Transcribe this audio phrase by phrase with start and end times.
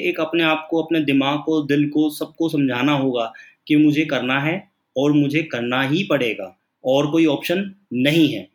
[0.00, 3.32] एक अपने आप को, अपने दिमाग को, दिल को, सबको समझाना होगा
[3.66, 4.62] कि मुझे करना है
[4.96, 8.48] और मुझे करना ही पड़ेगा, और कोई ऑप्शन नहीं है।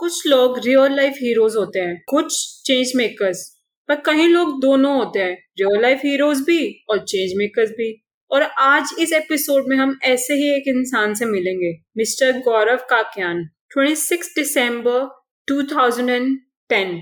[0.00, 3.48] कुछ लोग रियल लाइफ हीरोज होते हैं, कुछ चेंज मेकर्स
[3.88, 7.92] पर कई लोग दोनों होते हैं रियल लाइफ हीरोज भी और चेंज मेकर्स भी।
[8.30, 13.44] और आज इस एपिसोड में हम ऐसे ही एक इंसान से मिलेंगे, मिस्टर गौरव काक्यान।
[13.74, 16.98] 26 दिसंबर 2010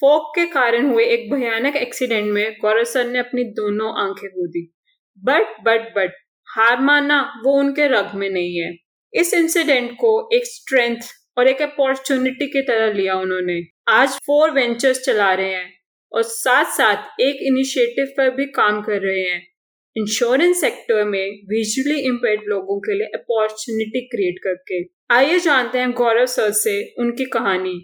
[0.00, 4.74] फोक के कारण हुए एक भयानक एक्सीडेंट में गौरव ने अपनी दोनों आँखें खो दी।
[5.18, 6.12] बट बट बट,
[6.46, 8.76] हार मानना वो उनके रग में नहीं है।
[9.14, 10.96] इस इंसिडेंट को एक स्ट्रेंथ
[11.38, 15.72] और एक अपॉर्चुनिटी की तरह लिया उन्होंने। आज फोर वेंचर्स चला रहे हैं
[16.12, 19.48] और साथ साथ एक इनिशिएटिव पर भी काम कर रहे हैं।
[19.96, 26.26] इंश्योरेंस सेक्टर में विजुअली इम्पेयर्ड लोगों के लिए अपॉर्चुनिटी क्रिएट करके। आइए जानते हैं गौरव
[26.26, 27.74] सर से उनकी कहानी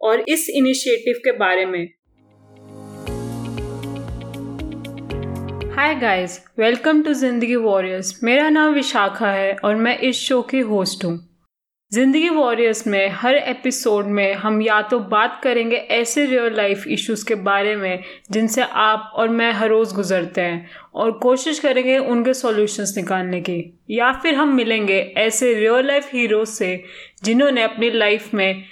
[0.00, 1.86] और इस इनिशिएटिव के बारे में।
[5.76, 10.60] Hi guys welcome to Zindagi warriors मेरा नाम विशाखा है और मैं इस शो की
[10.64, 11.18] होस्ट हूँ।
[11.92, 17.24] ज़िंदगी वॉरियर्स में, हर एपिसोड में हम या तो बात करेंगे ऐसे रियल लाइफ इश्यूज़
[17.26, 22.34] के बारे में, जिनसे आप और मैं हर रोज़ गुजरते हैं और कोशिश करेंगे उनके
[22.34, 23.58] सॉल्यूशंस निकालने की।
[23.90, 26.82] या फिर हम मिलेंगे ऐसे रियल लाइफ हीरोज से,
[27.24, 28.64] जिन्होंने अपनी लाइफ में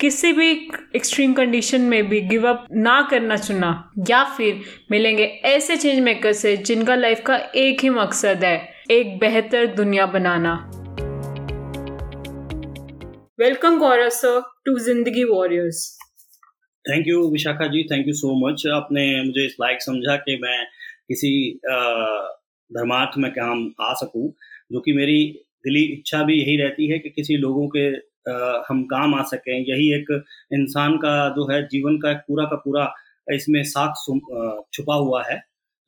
[0.00, 0.50] किसी भी
[0.96, 6.32] एक्सट्रीम कंडीशन में भी गिव अप ना करना चुना। या फिर मिलेंगे ऐसे चेंज मेकर
[6.32, 8.56] से, जिनका लाइफ का एक ही मकसद है,
[8.90, 10.83] एक बेहतर दुनिया बनाना।
[13.38, 15.78] Welcome Gaurav sir to Zindagi warriors
[16.84, 20.58] thank you Vishakha ji thank you so much आपने मुझे इस लायक समझा कि मैं
[21.08, 21.30] किसी
[22.70, 24.22] धर्मार्थ में काम आ सकूँ
[24.72, 25.16] जो कि मेरी
[25.64, 27.86] दिली इच्छा भी यही रहती है कि किसी लोगों के
[28.30, 30.12] आ, हम काम आ सकें। यही एक
[30.52, 32.84] इंसान का जो है जीवन का पूरा का पूरा
[33.28, 34.04] इसमें साख
[34.74, 35.36] छुपा हुआ है।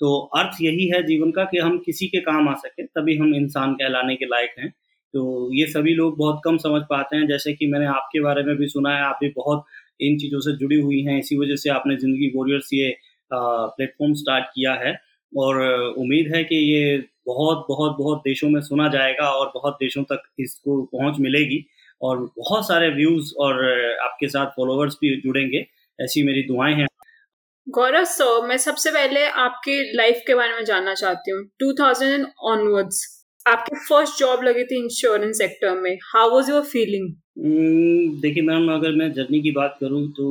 [0.01, 3.35] तो अर्थ यही है जीवन का कि हम किसी के काम आ सकें तभी हम
[3.35, 4.73] इंसान कहलाने के लायक हैं।
[5.15, 8.57] तो ये सभी लोग बहुत कम समझ पाते हैं। जैसे कि मैंने आपके बारे में
[8.57, 9.65] भी सुना है, आप भी बहुत
[10.01, 12.97] इन चीज़ों से जुड़ी हुई हैं। इसी वजह से आपने ज़िंदगी वॉरियर्स ये
[13.31, 14.95] प्लेटफॉर्म स्टार्ट किया है।
[15.33, 15.57] और
[15.99, 16.97] उम्मीद है कि ये
[17.27, 21.65] बहुत बहुत बहुत देशों में सुना जाएगा और बहुत देशों तक इसको पहुँच मिलेगी।
[22.03, 23.65] और बहुत सारे व्यूज़ और
[24.05, 25.67] आपके साथ फॉलोअर्स भी जुड़ेंगे।
[25.99, 26.87] ऐसी मेरी दुआएँ हैं।
[27.67, 33.16] गौरव, सो मैं सबसे पहले आपके लाइफ के बारे में जानना चाहती हूँ। 2000 ऑनवर्ड्स।
[33.47, 37.09] आपकी फ़र्स्ट जॉब लगी थी इंश्योरेंस सेक्टर में हाउ वाज योर फीलिंग
[38.23, 40.27] देखिए मैम अगर मैं जर्नी की बात करूँ तो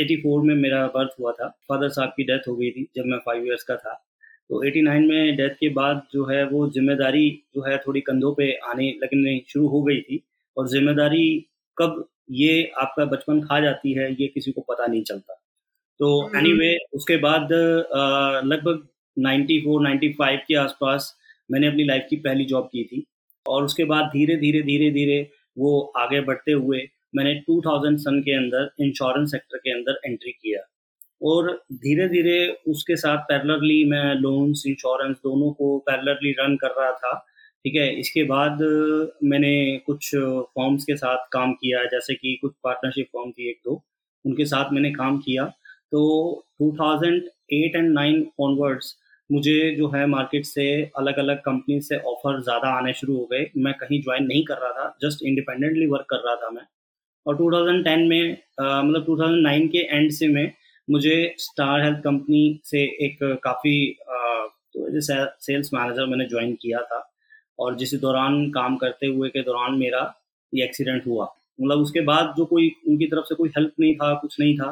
[0.00, 3.06] एटी फोर में मेरा बर्थ हुआ था। फादर साहब की डेथ हो गई थी जब
[3.06, 3.92] मैं फाइव इयर्स का था।
[4.50, 8.32] तो एटी नाइन में डेथ के बाद जो है वो ज़िम्मेदारी जो है थोड़ी कंधों
[8.34, 10.22] पे आने लगने शुरू हो गई थी।
[10.56, 11.26] और ज़िम्मेदारी
[11.76, 15.34] कब ये आपका बचपन खा जाती है ये किसी को पता नहीं चलता।
[16.00, 17.48] तो एनी हम्म। anyway, उसके बाद
[18.46, 21.14] लगभग 94 95 के आसपास
[21.50, 23.04] मैंने अपनी लाइफ की पहली जॉब की थी
[23.46, 25.18] और उसके बाद धीरे धीरे धीरे धीरे
[25.58, 26.78] वो आगे बढ़ते हुए
[27.14, 30.60] मैंने 2000 सन के अंदर इंश्योरेंस सेक्टर के अंदर एंट्री किया।
[31.22, 36.90] और धीरे धीरे उसके साथ पैरेलरली मैं लोन्स इंश्योरेंस दोनों को पैरेलरली रन कर रहा
[36.92, 37.14] था,
[37.64, 37.88] ठीक है?
[38.00, 38.58] इसके बाद
[39.24, 39.54] मैंने
[39.86, 43.82] कुछ फॉर्म्स के साथ काम किया, जैसे कि कुछ पार्टनरशिप फॉर्म थी एक दो,
[44.24, 45.44] उनके साथ मैंने काम किया।
[45.92, 48.94] तो 2008 एंड 9 ऑनवर्ड्स
[49.30, 50.66] मुझे जो है मार्केट से
[50.98, 54.58] अलग अलग कंपनी से ऑफ़र ज़्यादा आने शुरू हो गए। मैं कहीं ज्वाइन नहीं कर
[54.58, 56.66] रहा था जस्ट इंडिपेंडेंटली वर्क कर रहा था मैं।
[57.26, 60.50] और 2010 में मतलब 2009 के एंड से मैं,
[60.88, 63.76] मुझे स्टार हेल्थ कंपनी से एक काफ़ी
[64.74, 67.02] तो सेल्स मैनेजर मैंने ज्वाइन किया था।
[67.58, 70.02] और जिस दौरान काम करते हुए के दौरान मेरा
[70.52, 71.24] ये एक्सीडेंट हुआ।
[71.58, 74.68] मतलब उसके बाद जो कोई, उनकी तरफ़ से कोई हेल्प नहीं था, कुछ नहीं था।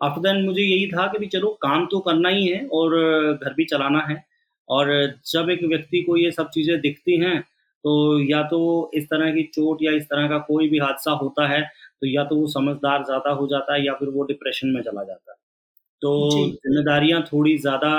[0.00, 2.94] आफ्टर देन मुझे यही था कि भी चलो काम तो करना ही है और
[3.34, 4.22] घर भी चलाना है।
[4.68, 4.88] और
[5.26, 7.40] जब एक व्यक्ति को ये सब चीज़ें दिखती हैं
[7.84, 8.60] तो या तो
[8.94, 12.24] इस तरह की चोट या इस तरह का कोई भी हादसा होता है तो या
[12.24, 15.36] तो वो समझदार ज़्यादा हो जाता है या फिर वो डिप्रेशन में चला जाता है।
[16.02, 16.12] तो
[16.58, 17.92] जिम्मेदारियाँ थोड़ी ज़्यादा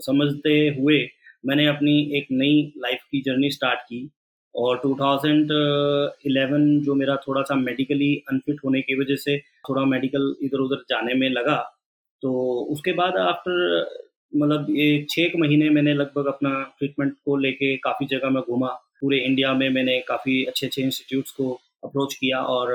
[0.00, 0.98] समझते हुए
[1.44, 4.08] मैंने अपनी एक नई लाइफ की जर्नी स्टार्ट की।
[4.56, 9.38] और 2011 जो मेरा थोड़ा सा मेडिकली अनफिट होने की वजह से
[9.68, 11.56] थोड़ा मेडिकल इधर उधर जाने में लगा
[12.22, 12.32] तो
[12.72, 13.54] उसके बाद आफ्टर
[14.32, 18.68] मतलब ये छः एक महीने मैंने लगभग अपना ट्रीटमेंट को लेके काफ़ी जगह में घूमा।
[19.00, 21.52] पूरे इंडिया में मैंने काफ़ी अच्छे अच्छे इंस्टीट्यूट्स को
[21.84, 22.72] अप्रोच किया और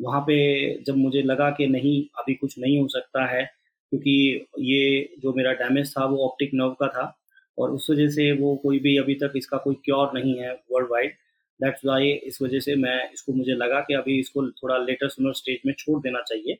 [0.00, 0.36] वहाँ पे
[0.84, 3.42] जब मुझे लगा कि नहीं, अभी कुछ नहीं हो सकता है,
[3.92, 7.04] क्योंकि ये जो मेरा डैमेज था वो ऑप्टिक नर्व का था
[7.58, 10.90] और उस वजह से वो कोई भी अभी तक इसका कोई क्योर नहीं है वर्ल्ड
[10.90, 11.12] वाइड
[11.60, 15.32] दैट्स वाई इस वजह से मैं इसको, मुझे लगा कि अभी इसको थोड़ा लेटर सुनर
[15.34, 16.56] स्टेज में छोड़ देना चाहिए।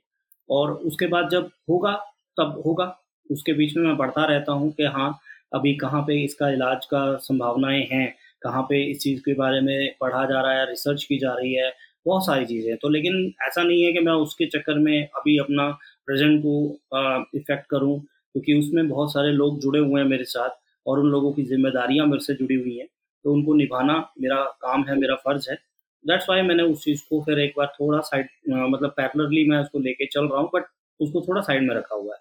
[0.49, 1.93] और उसके बाद जब होगा,
[2.39, 2.85] तब होगा।
[3.31, 5.11] उसके बीच में मैं पढ़ता रहता हूँ कि हाँ
[5.55, 9.95] अभी कहाँ पे इसका इलाज का संभावनाएँ हैं, कहाँ पे इस चीज़ के बारे में
[10.01, 11.73] पढ़ा जा रहा है रिसर्च की जा रही है,
[12.07, 15.69] बहुत सारी चीज़ें तो लेकिन ऐसा नहीं है कि मैं उसके चक्कर में अभी अपना
[16.07, 20.51] प्रेजेंट को इफ़ेक्ट करूँ, क्योंकि उसमें बहुत सारे लोग जुड़े हुए हैं मेरे साथ।
[20.89, 22.87] और उन लोगों की जिम्मेदारियाँ मेरे से जुड़ी हुई हैं
[23.25, 25.57] तो उनको निभाना मेरा काम है, मेरा फ़र्ज़ है।
[26.05, 29.79] दैट्स वाई मैंने उस चीज़ को फिर एक बार थोड़ा साइड मतलब पैरलरली मैं उसको
[29.81, 30.65] लेके चल रहा हूँ बट
[31.01, 32.21] उसको थोड़ा साइड में रखा हुआ है।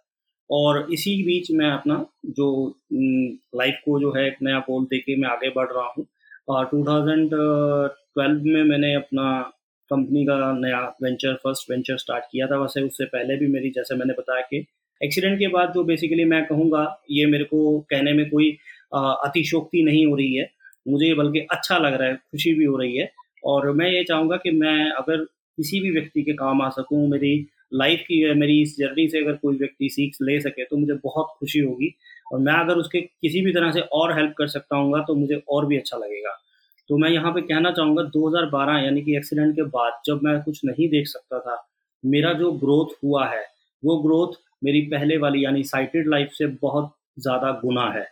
[0.49, 2.05] और इसी बीच मैं अपना
[2.37, 2.47] जो
[2.93, 6.05] लाइफ को जो है एक नया गोल दे के मैं आगे बढ़ रहा हूँ।
[6.71, 6.83] टू
[8.45, 9.23] में मैंने अपना
[9.91, 13.95] कंपनी का नया वेंचर फ़र्स्ट वेंचर स्टार्ट किया था। वैसे उससे पहले भी मेरी, जैसे
[13.95, 14.65] मैंने बताया कि
[15.01, 18.51] एक्सीडेंट के बाद जो बेसिकली मैं कहूँगा, ये मेरे को कहने में कोई
[18.93, 20.49] अतिशोक्ति नहीं हो रही है।
[20.85, 23.11] मुझे बल्कि अच्छा लग रहा है, खुशी भी हो रही है।
[23.43, 25.23] और मैं ये चाहूँगा कि मैं अगर
[25.57, 29.35] किसी भी व्यक्ति के काम आ सकूँ, मेरी लाइफ की, मेरी इस जर्नी से अगर
[29.35, 31.93] कोई व्यक्ति सीख ले सके तो मुझे बहुत खुशी होगी।
[32.33, 35.41] और मैं अगर उसके किसी भी तरह से और हेल्प कर सकता हूँ तो मुझे
[35.49, 36.31] और भी अच्छा लगेगा।
[36.89, 40.59] तो मैं यहाँ पे कहना चाहूँगा 2012 यानी कि एक्सीडेंट के बाद जब मैं कुछ
[40.65, 41.55] नहीं देख सकता था,
[42.03, 43.43] मेरा जो ग्रोथ हुआ है,
[43.83, 48.05] वो ग्रोथ मेरी पहले वाली, यानी साइटेड लाइफ से बहुत ज़्यादा गुना है।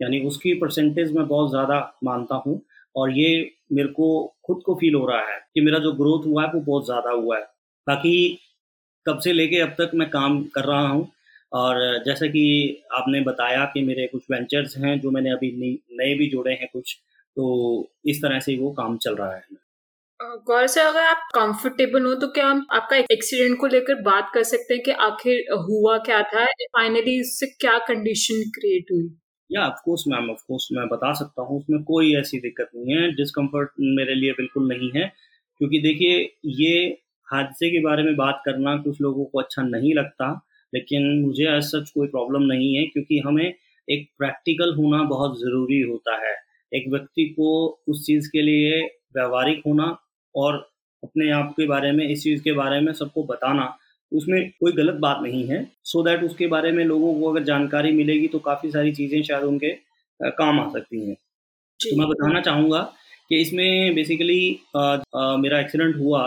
[0.00, 2.60] यानी उसकी परसेंटेज मैं बहुत ज़्यादा मानता हूँ
[2.94, 6.42] और ये मेरे को, खुद को फील हो रहा है कि मेरा जो ग्रोथ हुआ
[6.44, 7.44] है, वो बहुत ज़्यादा हुआ है।
[7.86, 8.38] बाकी
[9.06, 11.08] तब से लेके अब तक मैं काम कर रहा हूँ
[11.52, 12.44] और जैसे कि
[12.92, 15.50] आपने बताया कि मेरे कुछ वेंचर्स हैं, जो मैंने अभी
[15.92, 16.96] नए भी जोड़े हैं कुछ
[17.36, 19.42] तो इस तरह से वो काम चल रहा है।
[20.22, 24.42] गौर से अगर आप कंफर्टेबल हो तो क्या हम आपका एक्सीडेंट को लेकर बात कर
[24.42, 29.10] सकते हैं कि आखिर हुआ क्या था फाइनली इससे क्या कंडीशन क्रिएट हुई?
[29.52, 32.94] या of course ma'am of course मैं बता सकता हूँ, उसमें कोई ऐसी दिक्कत नहीं
[32.96, 35.12] है। डिस्कम्फर्ट मेरे लिए बिल्कुल नहीं है,
[35.58, 36.98] क्योंकि देखिए, ये
[37.32, 41.62] हादसे के बारे में बात करना कुछ लोगों को अच्छा नहीं लगता, लेकिन मुझे एज
[41.62, 43.54] सच कोई प्रॉब्लम नहीं है, क्योंकि हमें
[43.90, 46.34] एक प्रैक्टिकल होना बहुत ज़रूरी होता है।
[46.72, 48.80] एक व्यक्ति को उस चीज़ के लिए
[49.16, 49.96] व्यवहारिक होना
[50.34, 50.56] और
[51.02, 53.74] अपने आप के बारे में इस चीज़ के बारे में सबको बताना
[54.12, 57.42] उसमें कोई गलत बात नहीं है। सो so दैट उसके बारे में लोगों को अगर
[57.44, 59.70] जानकारी मिलेगी तो काफ़ी सारी चीज़ें शायद उनके
[60.20, 61.14] काम आ सकती हैं।
[61.80, 62.80] तो मैं बताना चाहूँगा
[63.30, 64.40] कि इसमें बेसिकली
[64.76, 66.22] मेरा एक्सीडेंट हुआ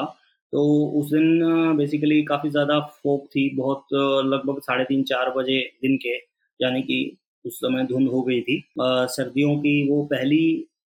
[0.53, 0.63] तो
[0.99, 3.85] उस दिन बेसिकली काफ़ी ज़्यादा फोक थी बहुत
[4.25, 6.15] लगभग साढ़े तीन चार बजे दिन के
[6.59, 6.99] यानी कि
[7.45, 10.43] उस समय धुंध हो गई थी। आ, सर्दियों की वो पहली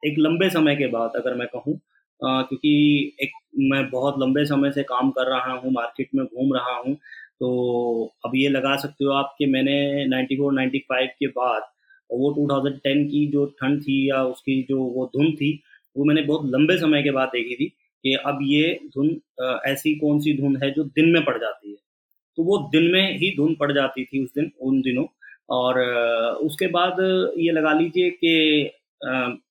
[0.03, 1.79] एक लंबे समय के बाद अगर मैं कहूँ
[2.19, 2.71] क्योंकि
[3.21, 3.31] एक
[3.71, 6.95] मैं बहुत लंबे समय से काम कर रहा हूँ, मार्केट में घूम रहा हूँ
[7.39, 11.63] तो अब ये लगा सकते हो आप कि मैंने 94 95 के बाद
[12.09, 15.51] वो 2010 की जो ठंड थी या उसकी जो वो धुन थी,
[15.95, 17.65] वो मैंने बहुत लंबे समय के बाद देखी थी
[18.03, 19.09] कि अब ये धुन
[19.67, 21.77] ऐसी कौन सी धुन है जो दिन में पड़ जाती है।
[22.38, 25.06] तो वो दिन में ही धुन पड़ जाती थी उस दिन, उन दिनों।
[25.50, 25.79] और
[26.45, 26.97] उसके बाद
[27.39, 28.71] ये लगा लीजिए कि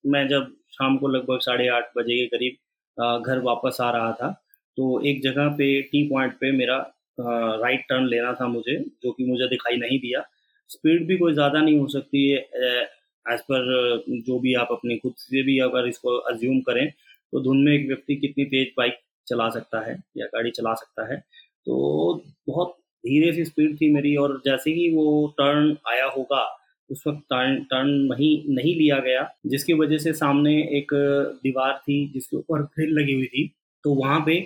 [0.07, 4.31] मैं जब शाम को लगभग साढ़े आठ बजे के करीब घर वापस आ रहा था।
[4.79, 6.77] तो एक जगह पे टी पॉइंट पे मेरा
[7.19, 10.23] राइट टर्न लेना था मुझे, जो कि मुझे दिखाई नहीं दिया।
[10.71, 12.39] स्पीड भी कोई ज़्यादा नहीं हो सकती है
[13.27, 16.89] एज पर जो भी आप अपनी खुद से भी अगर इसको अज्यूम करें
[17.33, 21.13] तो धुन में एक व्यक्ति कितनी तेज बाइक चला सकता है या गाड़ी चला सकता
[21.13, 21.17] है।
[21.67, 25.07] तो बहुत धीरे सी स्पीड थी मेरी और जैसे ही वो
[25.39, 26.43] टर्न आया होगा
[26.91, 30.95] उस वक्त टर्न टर्न नहीं नहीं लिया गया जिसकी वजह से सामने एक
[31.43, 33.47] दीवार थी जिसके ऊपर ग्रिल लगी हुई थी।
[33.85, 34.37] तो वहाँ पे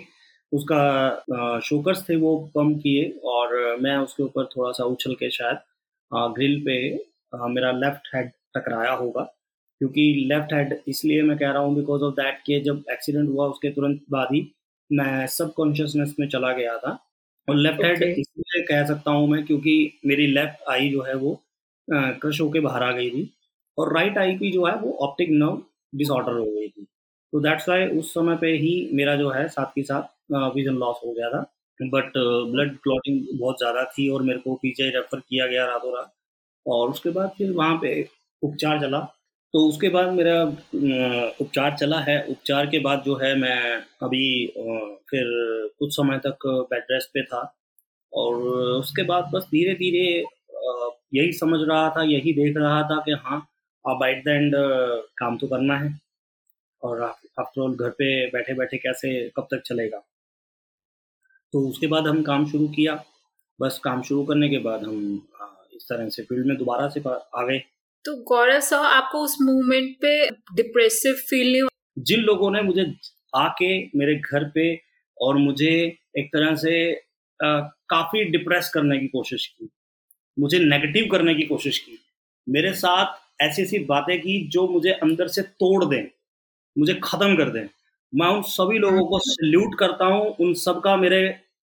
[0.51, 5.57] उसका शोकर्स थे वो कम किए और मैं उसके ऊपर थोड़ा सा उछल के शायद
[6.35, 6.77] ग्रिल पे
[7.49, 9.23] मेरा लेफ़्ट हेड टकराया होगा
[9.81, 13.47] क्योंकि लेफ़्ट हेड इसलिए मैं कह रहा हूँ बिकॉज़ ऑफ़ दैट के जब एक्सीडेंट हुआ
[13.47, 14.41] उसके तुरंत बाद ही
[14.89, 16.97] मैं सब कॉन्शियसनेस में चला गया था।
[17.47, 21.31] और लेफ़्ट हेड इसलिए कह सकता हूँ मैं क्योंकि मेरी लेफ़्ट आई जो है वो
[21.91, 23.29] क्रश होके बाहर आ गई थी
[23.77, 25.61] और राइट आई की जो है वो ऑप्टिक नर्व
[25.93, 26.85] डिसऑर्डर हो गई थी।
[27.33, 30.99] तो दैट्स वाई उस समय पे ही मेरा जो है साथ के साथ विजन लॉस
[31.05, 31.41] हो गया था।
[31.79, 32.11] बट
[32.51, 36.11] ब्लड क्लॉटिंग बहुत ज़्यादा थी और मेरे को पीछे रेफर किया गया रातों रात।
[36.65, 37.91] और उसके बाद फिर वहाँ पे
[38.41, 38.99] उपचार चला।
[39.53, 40.41] तो उसके बाद मेरा
[41.41, 43.61] उपचार चला है। उपचार के बाद जो है मैं
[44.03, 44.25] अभी
[45.09, 45.25] फिर
[45.79, 47.41] कुछ समय तक बेड रेस्ट पे था।
[48.13, 48.35] और
[48.75, 50.23] उसके बाद बस धीरे धीरे
[51.13, 53.39] यही समझ रहा था यही देख रहा था कि हाँ
[53.85, 54.53] अब एट द एंड
[55.17, 55.97] काम तो करना है।
[56.83, 59.97] और आफ्टर ऑल घर पे बैठे बैठे कैसे कब तक चलेगा?
[61.53, 63.03] तो उसके बाद हम काम शुरू किया।
[63.59, 64.99] बस काम शुरू करने के बाद हम
[65.75, 67.59] इस तरह से फ़ील्ड में दोबारा से आ गए।
[68.05, 70.13] तो गौरव सर आपको उस मूवमेंट पे
[70.55, 72.85] डिप्रेसिव फील नहीं जिन लोगों ने मुझे
[73.35, 74.63] आके मेरे घर पे
[75.17, 75.71] और मुझे
[76.17, 76.73] एक तरह से
[77.39, 79.69] आ, काफ़ी डिप्रेस करने की कोशिश की।
[80.39, 81.97] मुझे नेगेटिव करने की कोशिश की।
[82.47, 86.03] मेरे साथ ऐसी ऐसी बातें की जो मुझे अंदर से तोड़ दें
[86.75, 87.67] मुझे ख़त्म कर दें।
[88.13, 91.27] मैं उन सभी लोगों को सल्यूट करता हूँ उन सबका मेरे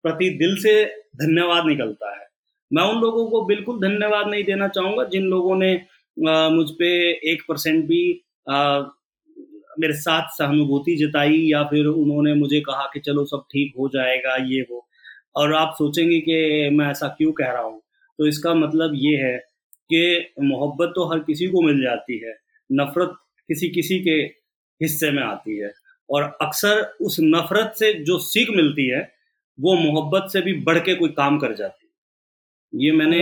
[0.04, 0.84] प्रति दिल से
[1.16, 2.26] धन्यवाद निकलता है।
[2.70, 5.72] मैं उन लोगों को बिल्कुल धन्यवाद नहीं देना चाहूँगा जिन लोगों ने
[6.16, 6.84] मुझ पर
[7.30, 8.02] एक परसेंट भी
[8.46, 8.80] आ,
[9.80, 14.36] मेरे साथ सहानुभूति जताई या फिर उन्होंने मुझे कहा कि चलो सब ठीक हो जाएगा
[14.46, 14.86] ये वो।
[15.36, 17.80] और आप सोचेंगे कि मैं ऐसा क्यों कह रहा हूँ?
[18.18, 19.36] तो इसका मतलब ये है
[19.90, 22.34] कि मोहब्बत तो हर किसी को मिल जाती है
[22.70, 23.16] नफ़रत
[23.48, 24.20] किसी किसी के
[24.80, 25.72] हिस्से में आती है।
[26.08, 29.00] और अक्सर उस नफ़रत से जो सीख मिलती है
[29.58, 33.18] वो मोहब्बत से भी बढ़ के कोई काम कर जाती है। ये मैंने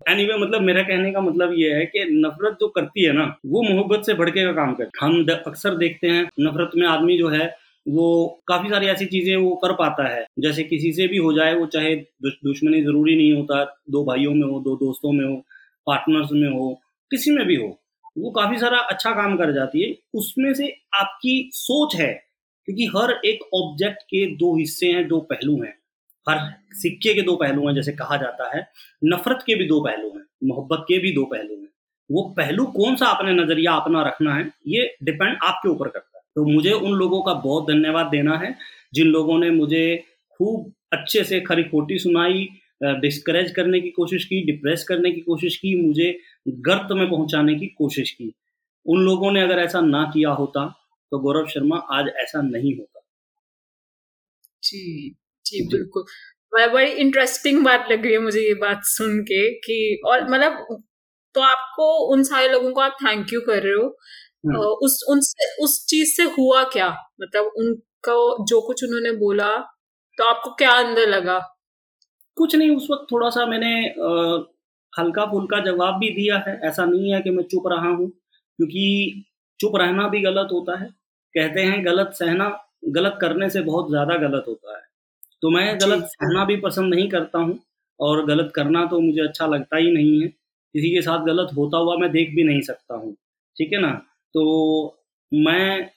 [0.00, 3.24] एनी anyway, मतलब मेरा कहने का मतलब ये है कि नफरत जो करती है ना
[3.46, 7.16] वो मोहब्बत से भड़के का काम करती है। हम अक्सर देखते हैं नफरत में आदमी
[7.18, 7.46] जो है
[7.88, 11.54] वो काफ़ी सारी ऐसी चीज़ें वो कर पाता है। जैसे किसी से भी हो जाए,
[11.54, 15.36] वो चाहे दुश्मनी ज़रूरी नहीं होता, दो भाइयों में हो, दो दोस्तों में हो
[15.86, 17.78] पार्टनर्स में हो, किसी में भी हो,
[18.18, 22.12] वो काफ़ी सारा अच्छा काम कर जाती है। उसमें से आपकी सोच है,
[22.68, 25.74] क्योंकि हर एक ऑब्जेक्ट के दो हिस्से हैं, दो पहलू हैं।
[26.26, 26.38] हर
[26.72, 28.66] सिक्के के दो पहलू हैं, जैसे कहा जाता है।
[29.04, 31.68] नफरत के भी दो पहलू हैं, मोहब्बत के भी दो पहलू हैं।
[32.10, 36.15] वो पहलू कौन सा अपने नज़रिया अपना रखना है, ये डिपेंड आपके ऊपर करता है।
[36.36, 38.54] तो मुझे उन लोगों का बहुत धन्यवाद देना है
[38.94, 39.84] जिन लोगों ने मुझे
[40.40, 42.48] खूब अच्छे से खरी खोटी सुनाई
[43.00, 46.10] डिस्करेज करने की कोशिश की डिप्रेस करने की कोशिश की मुझे
[46.66, 48.32] गर्त में पहुँचाने की कोशिश की।
[48.86, 50.66] उन लोगों ने अगर ऐसा ना किया होता
[51.12, 53.00] तो गौरव शर्मा आज ऐसा नहीं होता।
[54.62, 55.10] जी
[55.46, 56.04] जी बिल्कुल।
[56.72, 60.78] बड़ी इंटरेस्टिंग बात लग रही है मुझे ये बात सुन के कि और मतलब
[61.34, 63.88] तो आपको उन सारे लोगों को आप थैंक यू कर रहे हो।
[64.80, 66.88] उस उनसे उस चीज़ से हुआ क्या?
[67.22, 68.14] मतलब उनका
[68.46, 69.48] जो कुछ उन्होंने बोला
[70.18, 71.38] तो आपको क्या अंदर लगा?
[72.36, 73.72] कुछ नहीं उस वक्त थोड़ा सा मैंने
[74.92, 79.24] हल्का फुल्का जवाब भी दिया है। ऐसा नहीं है कि मैं चुप रहा हूँ क्योंकि
[79.60, 80.86] चुप रहना भी गलत होता है।
[81.34, 82.48] कहते हैं गलत सहना
[82.90, 84.82] गलत करने से बहुत ज़्यादा गलत होता है।
[85.42, 87.58] तो मैं गलत सहना भी पसंद नहीं करता हूँ
[88.00, 91.78] और गलत करना तो मुझे अच्छा लगता ही नहीं है। किसी के साथ गलत होता
[91.78, 93.14] हुआ मैं देख भी नहीं सकता हूँ।
[93.56, 93.92] ठीक है ना?
[94.34, 94.44] तो
[95.32, 95.90] मैं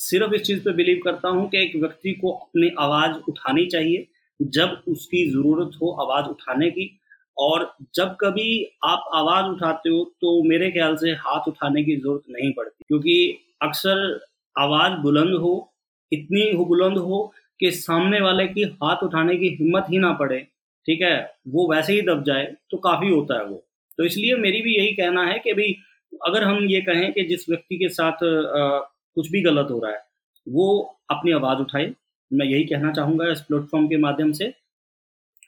[0.00, 4.06] सिर्फ़ इस चीज़ पे बिलीव करता हूँ कि एक व्यक्ति को अपनी आवाज़ उठानी चाहिए,
[4.40, 6.90] जब उसकी ज़रूरत हो आवाज़ उठाने की।
[7.36, 12.22] और जब कभी आप आवाज़ उठाते हो तो मेरे ख्याल से हाथ उठाने की ज़रूरत
[12.30, 13.16] नहीं पड़ती। क्योंकि
[13.62, 14.20] अक्सर
[14.56, 15.72] आवाज़ बुलंद हो,
[16.12, 20.38] इतनी हो बुलंद हो कि सामने वाले की हाथ उठाने की हिम्मत ही ना पड़े,
[20.86, 21.16] ठीक है?
[21.48, 23.64] वो वैसे ही दब जाए तो काफ़ी होता है वो।
[23.98, 25.76] तो इसलिए मेरी भी यही कहना है कि भाई
[26.20, 28.78] अगर हम ये कहें कि जिस व्यक्ति के साथ आ,
[29.16, 30.02] कुछ भी गलत हो रहा है
[30.46, 30.66] वो
[31.10, 31.92] अपनी आवाज़ उठाए।
[32.30, 34.52] मैं यही कहना चाहूँगा इस प्लेटफॉर्म के माध्यम से।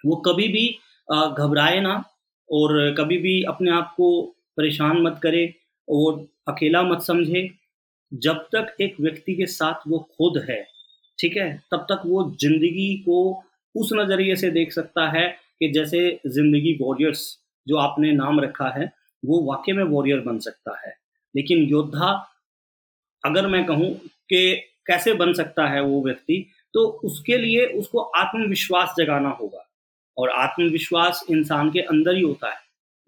[0.04, 0.68] वो कभी भी
[1.08, 1.94] घबराए ना
[2.48, 4.10] और कभी भी अपने आप को
[4.56, 5.44] परेशान मत करे
[5.88, 7.48] और अकेला मत समझे।
[8.12, 10.62] जब तक एक व्यक्ति के साथ वो खुद है
[11.18, 13.18] ठीक है तब तक वो ज़िंदगी को
[13.74, 15.26] उस नज़रिए से देख सकता है
[15.60, 17.26] कि जैसे ज़िंदगी वॉरियर्स
[17.66, 18.92] जो आपने नाम रखा है
[19.24, 20.96] वो वाकई में वॉरियर बन सकता है।
[21.36, 22.32] लेकिन योद्धा
[23.24, 23.94] अगर मैं कहूँ
[24.28, 24.54] कि
[24.86, 29.66] कैसे बन सकता है वो व्यक्ति तो उसके लिए उसको आत्मविश्वास जगाना होगा।
[30.18, 32.58] और आत्मविश्वास इंसान के अंदर ही होता है।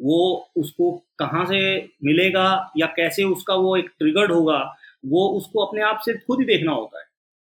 [0.02, 5.82] वो उसको कहाँ से मिलेगा या कैसे उसका वो एक ट्रिगर्ड होगा वो उसको अपने
[5.82, 7.04] आप से खुद ही देखना होता है।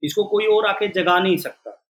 [0.03, 1.87] इसको कोई और आके जगा नहीं सकता।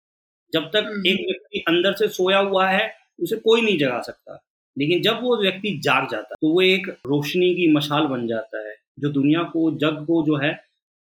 [0.54, 4.51] जब तक हम्म। एक व्यक्ति अंदर से सोया हुआ है उसे कोई नहीं जगा सकता।
[4.78, 8.68] लेकिन जब वो व्यक्ति जाग जाता है तो वो एक रोशनी की मशाल बन जाता
[8.68, 10.52] है जो दुनिया को जग को जो है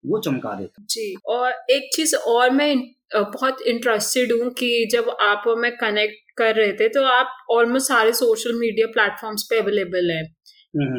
[0.05, 2.75] वो चमका देता जी और एक चीज़ और मैं
[3.13, 8.13] बहुत इंटरेस्टेड हूँ कि जब आप मैं कनेक्ट कर रहे थे तो आप ऑलमोस्ट सारे
[8.13, 10.21] सोशल मीडिया प्लेटफॉर्म्स पे अवेलेबल है।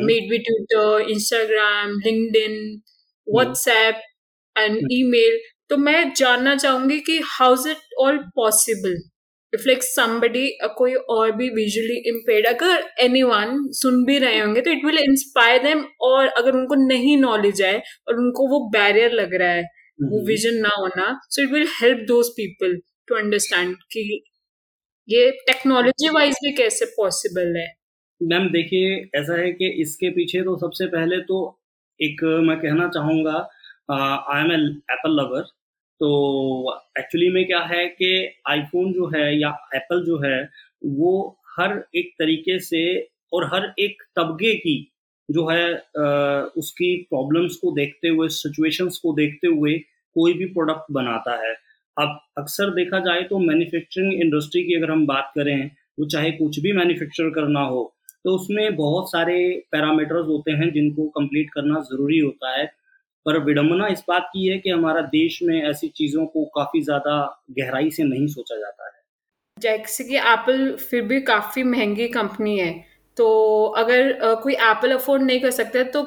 [0.31, 2.57] Maybe Twitter Instagram LinkedIn
[3.27, 4.01] WhatsApp
[4.57, 5.39] and email
[5.69, 8.97] तो मैं जानना चाहूँगी कि how is it all possible
[9.53, 14.71] if like somebody कोई और भी विजुअली इम्पेयर्ड अगर एनीवन सुन भी रहे होंगे तो
[14.71, 17.77] इट विल इंस्पायर देम और अगर उनको नहीं नॉलेज है
[18.09, 19.63] और उनको वो बैरियर लग रहा है
[20.03, 20.63] वो विजन mm-hmm.
[20.63, 22.77] ना होना so it will help those people
[23.09, 24.23] to understand कि
[25.09, 27.67] ये टेक्नोलॉजी वाइज भी कैसे पॉसिबल है
[28.21, 31.39] मैम देखिए ऐसा है कि इसके पीछे तो सबसे पहले तो
[32.01, 33.39] एक मैं कहना चाहूँगा
[33.91, 34.53] आई एम
[34.93, 35.51] एप्पल लवर
[36.03, 36.09] तो
[36.99, 38.09] एक्चुअली में क्या है कि
[38.49, 40.39] आईफोन जो है या एप्पल जो है,
[40.83, 42.83] वो हर एक तरीके से
[43.33, 44.77] और हर एक तबके की
[45.29, 45.67] जो है
[46.57, 49.77] उसकी प्रॉब्लम्स को देखते हुए सिचुएशंस को देखते हुए
[50.17, 51.55] कोई भी प्रोडक्ट बनाता है।
[51.97, 56.61] अब अक्सर देखा जाए तो मैन्युफैक्चरिंग इंडस्ट्री की अगर हम बात करें तो चाहे कुछ
[56.61, 57.83] भी मैन्युफैक्चर करना हो
[58.25, 59.39] तो उसमें बहुत सारे
[59.73, 62.71] पैरामीटर्स होते हैं जिनको कंप्लीट करना ज़रूरी होता है।
[63.27, 67.19] पर विडम्बना इस बात की है कि हमारा देश में ऐसी चीज़ों को काफ़ी ज़्यादा
[67.51, 69.01] गहराई से नहीं सोचा जाता है।
[69.59, 72.73] जैसे कि एप्पल फिर भी काफ़ी महँगी कंपनी है
[73.17, 73.27] तो
[73.79, 74.13] अगर
[74.43, 76.03] कोई एप्पल अफोर्ड नहीं कर सकता तो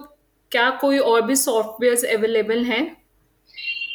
[0.51, 2.85] क्या कोई और भी सॉफ्टवेयर अवेलेबल हैं?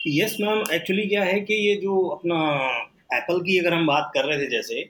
[0.09, 2.39] यस मैम एक्चुअली क्या है कि ये जो अपना
[3.15, 4.83] एप्पल की अगर हम बात कर रहे थे जैसे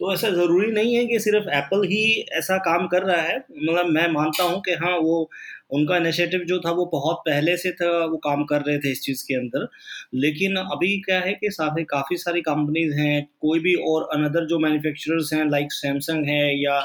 [0.00, 2.02] तो ऐसा ज़रूरी नहीं है कि सिर्फ़ एप्पल ही
[2.38, 5.30] ऐसा काम कर रहा है। मतलब मैं मानता हूँ कि हाँ वो
[5.70, 9.02] उनका इनिशिएटिव जो था वो बहुत पहले से था वो काम कर रहे थे इस
[9.02, 9.68] चीज़ के अंदर।
[10.16, 14.46] लेकिन अभी क्या है कि साथ ही काफ़ी सारी कंपनीज़ हैं कोई भी और अनदर
[14.46, 16.78] जो मैन्युफैक्चरर्स हैं लाइक सैमसंग है या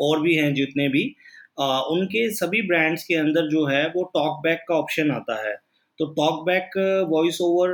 [0.00, 1.04] और भी हैं जितने भी
[1.58, 5.54] आ, उनके सभी ब्रांड्स के अंदर जो है वो टॉक बैक का ऑप्शन आता है।
[5.98, 6.70] तो टॉक बैक
[7.10, 7.70] वॉइस ओवर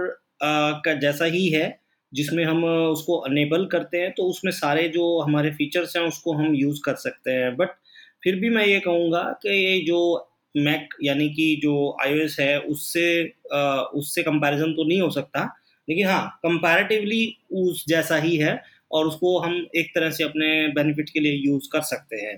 [0.85, 1.65] का जैसा ही है
[2.13, 6.55] जिसमें हम उसको अनेबल करते हैं तो उसमें सारे जो हमारे फीचर्स हैं उसको हम
[6.55, 7.71] यूज़ कर सकते हैं। बट
[8.25, 9.99] फिर भी मैं ये कहूँगा कि ये जो
[10.55, 13.23] मैक यानी कि जो आईओएस है, उससे
[13.95, 15.45] उससे कंपैरिजन तो नहीं हो सकता।
[15.89, 18.61] लेकिन हाँ कंपैरेटिवली उस जैसा ही है
[18.93, 22.37] और उसको हम एक तरह से अपने बेनिफिट के लिए यूज़ कर सकते हैं।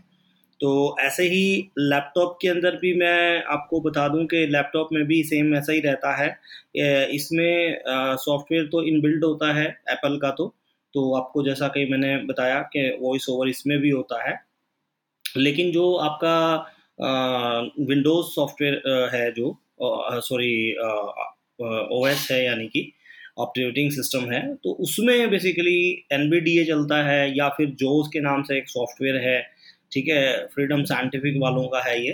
[0.60, 5.22] तो ऐसे ही लैपटॉप के अंदर भी मैं आपको बता दूँ कि लैपटॉप में भी
[5.24, 6.28] सेम ऐसा ही रहता है।
[7.16, 7.78] इसमें
[8.18, 10.54] सॉफ्टवेयर तो इनबिल्ड होता है एप्पल का तो।
[10.94, 14.38] तो आपको जैसा कि मैंने बताया कि वॉइस ओवर इसमें भी होता है।
[15.24, 16.36] लेकिन जो आपका
[16.98, 19.56] विंडोज़ सॉफ्टवेयर है जो
[20.22, 20.74] सॉरी
[21.94, 22.90] ओएस है यानी कि
[23.38, 25.78] ऑपरेटिंग सिस्टम है। तो उसमें बेसिकली
[26.12, 26.30] एन
[26.66, 29.40] चलता है या फिर जोस के नाम से एक सॉफ्टवेयर है,
[29.92, 30.46] ठीक है?
[30.54, 32.12] फ्रीडम साइंटिफिक वालों का है ये।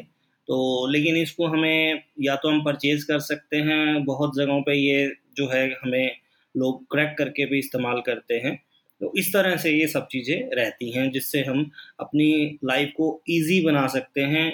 [0.49, 5.07] तो लेकिन इसको हमें या तो हम परचेज कर सकते हैं, बहुत जगहों पे ये
[5.37, 6.17] जो है हमें
[6.55, 8.59] लोग क्रैक करके भी इस्तेमाल करते हैं।
[9.01, 13.61] तो इस तरह से ये सब चीज़ें रहती हैं जिससे हम अपनी लाइफ को इजी
[13.65, 14.51] बना सकते हैं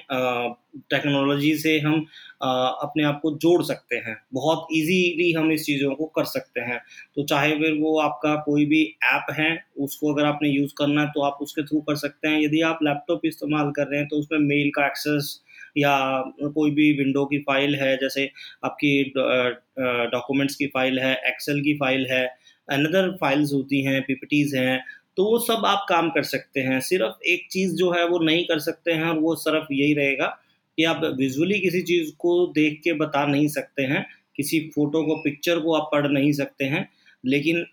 [0.91, 2.05] टेक्नोलॉजी से हम
[2.43, 6.61] आ, अपने आप को जोड़ सकते हैं। बहुत इजीली हम इस चीज़ों को कर सकते
[6.61, 6.79] हैं।
[7.17, 9.49] तो चाहे फिर वो आपका कोई भी ऐप है
[9.81, 12.79] उसको अगर आपने यूज़ करना है तो आप उसके थ्रू कर सकते हैं। यदि आप
[12.83, 15.41] लैपटॉप इस्तेमाल कर रहे हैं तो उसमें मेल का एक्सेस
[15.79, 15.97] या
[16.55, 18.31] कोई भी विंडो की फ़ाइल है जैसे
[18.65, 19.03] आपकी
[20.11, 22.25] डॉक्यूमेंट्स की फ़ाइल है एक्सेल की फ़ाइल है
[22.69, 24.81] अनदर फाइल्स होती हैं पीपीटीज हैं
[25.17, 28.45] तो वो सब आप काम कर सकते हैं। सिर्फ़ एक चीज़ जो है वो नहीं
[28.45, 30.27] कर सकते हैं और वो सिर्फ़ यही रहेगा
[30.79, 34.05] कि आप विजुअली किसी चीज़ को देख के बता नहीं सकते हैं,
[34.37, 36.89] किसी फ़ोटो को पिक्चर को आप पढ़ नहीं सकते हैं।
[37.25, 37.65] लेकिन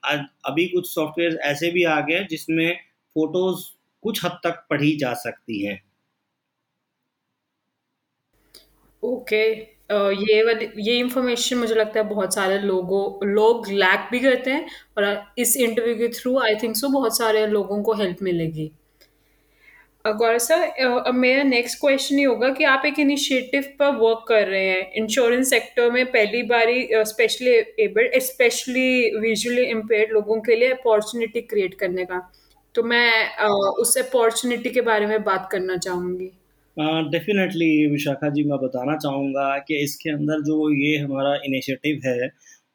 [0.46, 2.74] अभी कुछ सॉफ्टवेयर ऐसे भी आ गए जिसमें
[3.16, 3.66] फ़ोटोज़
[4.04, 5.82] कुछ हद तक पढ़ी जा सकती हैं।
[9.04, 9.73] Okay okay.
[9.94, 14.68] ये वाली, ये इंफॉर्मेशन मुझे लगता है बहुत सारे लोगों, लोग लैक भी करते हैं
[14.98, 18.72] और इस इंटरव्यू के थ्रू आई थिंक सो बहुत सारे लोगों को हेल्प मिलेगी।
[20.06, 24.48] गौरव सर अब मेरा नेक्स्ट क्वेश्चन ये होगा कि आप एक इनिशिएटिव पर वर्क कर
[24.48, 27.52] रहे हैं। इंश्योरेंस सेक्टर में पहली बारी specially
[27.84, 32.20] abled specially visually impaired लोगों के लिए अपॉर्चुनिटी क्रिएट करने का।
[32.76, 33.38] तो मैं
[33.82, 36.32] उस अपॉर्चुनिटी के बारे में बात करना चाहूँगी।
[36.78, 42.28] डेफिनेटली विशाखा जी, मैं बताना चाहूँगा कि इसके अंदर जो ये हमारा इनिशिएटिव है,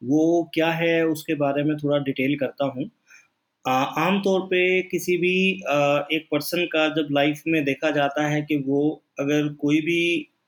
[0.03, 2.91] वो क्या है, उसके बारे में थोड़ा डिटेल करता हूँ।
[3.65, 5.33] आमतौर पे किसी भी
[6.17, 8.81] एक पर्सन का जब लाइफ में देखा जाता है कि वो
[9.21, 10.01] अगर कोई भी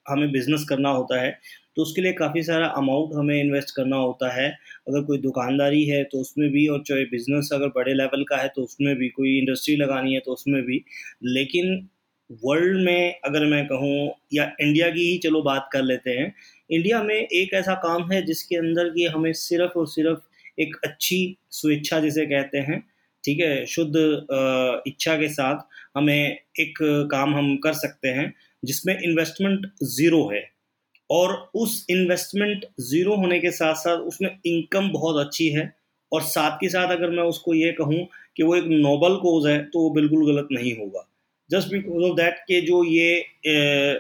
[0.06, 1.30] हमें बिज़नेस करना होता है
[1.76, 4.48] तो उसके लिए काफ़ी सारा अमाउंट हमें इन्वेस्ट करना होता है।
[4.88, 8.48] अगर कोई दुकानदारी है तो उसमें भी, और चाहे बिज़नेस अगर बड़े लेवल का है
[8.56, 10.82] तो उसमें भी, कोई इंडस्ट्री लगानी है तो उसमें भी।
[11.26, 11.88] लेकिन
[12.30, 16.32] वर्ल्ड में अगर मैं कहूँ, या इंडिया की ही चलो बात कर लेते हैं
[16.70, 20.20] इंडिया में एक ऐसा काम है जिसके अंदर कि हमें सिर्फ़ और सिर्फ़
[20.58, 21.18] एक अच्छी
[21.52, 22.80] स्वेच्छा जिसे कहते हैं,
[23.24, 23.94] ठीक है, शुद्ध
[24.86, 25.66] इच्छा के साथ
[25.96, 26.78] हमें एक
[27.12, 30.42] काम हम कर सकते हैं, जिसमें इन्वेस्टमेंट ज़ीरो है।
[31.10, 35.72] और उस इन्वेस्टमेंट ज़ीरो होने के साथ साथ उसमें इनकम बहुत अच्छी है,
[36.12, 39.58] और साथ के साथ अगर मैं उसको ये कहूँ कि वो एक नोबल कोज है
[39.64, 41.06] तो वो बिल्कुल गलत नहीं होगा।
[41.50, 43.24] जस्ट बिकॉज़ ऑफ़ दैट के जो ये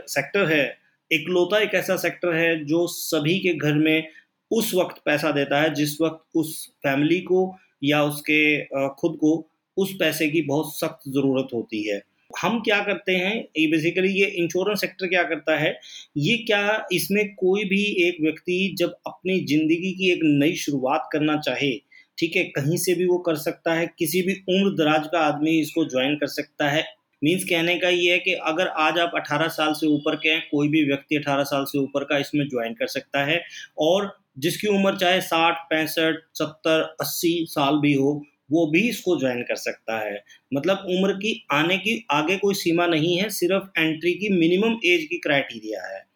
[0.08, 0.64] सेक्टर है,
[1.10, 4.08] इकलौता एक ऐसा सेक्टर है जो सभी के घर में
[4.50, 7.40] उस वक्त पैसा देता है, जिस वक्त उस फैमिली को
[7.84, 9.32] या उसके खुद को
[9.76, 12.00] उस पैसे की बहुत सख्त ज़रूरत होती है।
[12.40, 15.72] हम क्या करते हैं, ये बेसिकली ये इंश्योरेंस सेक्टर क्या करता है,
[16.16, 21.36] ये क्या इसमें कोई भी एक व्यक्ति जब अपनी ज़िंदगी की एक नई शुरुआत करना
[21.38, 21.72] चाहे,
[22.18, 25.58] ठीक है, कहीं से भी वो कर सकता है, किसी भी उम्र दराज का आदमी
[25.60, 26.84] इसको ज्वाइन कर सकता है
[27.22, 30.42] मीन्स कहने का ये है कि अगर आज आप 18 साल से ऊपर के हैं,
[30.50, 33.40] कोई भी व्यक्ति 18 साल से ऊपर का इसमें ज्वाइन कर सकता है
[33.78, 39.42] और जिसकी उम्र चाहे साठ, पैंसठ, सत्तर, अस्सी साल भी हो, वो भी इसको ज्वाइन
[39.42, 44.12] कर सकता है। मतलब उम्र की आने की आगे कोई सीमा नहीं है, सिर्फ़ एंट्री
[44.14, 46.08] की मिनिमम एज की क्राइटेरिया है।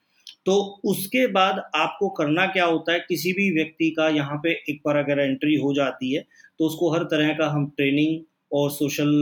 [0.46, 4.80] तो उसके बाद आपको करना क्या होता है, किसी भी व्यक्ति का यहाँ पे एक
[4.86, 6.24] बार अगर एंट्री हो जाती है
[6.58, 8.20] तो उसको हर तरह का हम ट्रेनिंग
[8.52, 9.12] और सोशल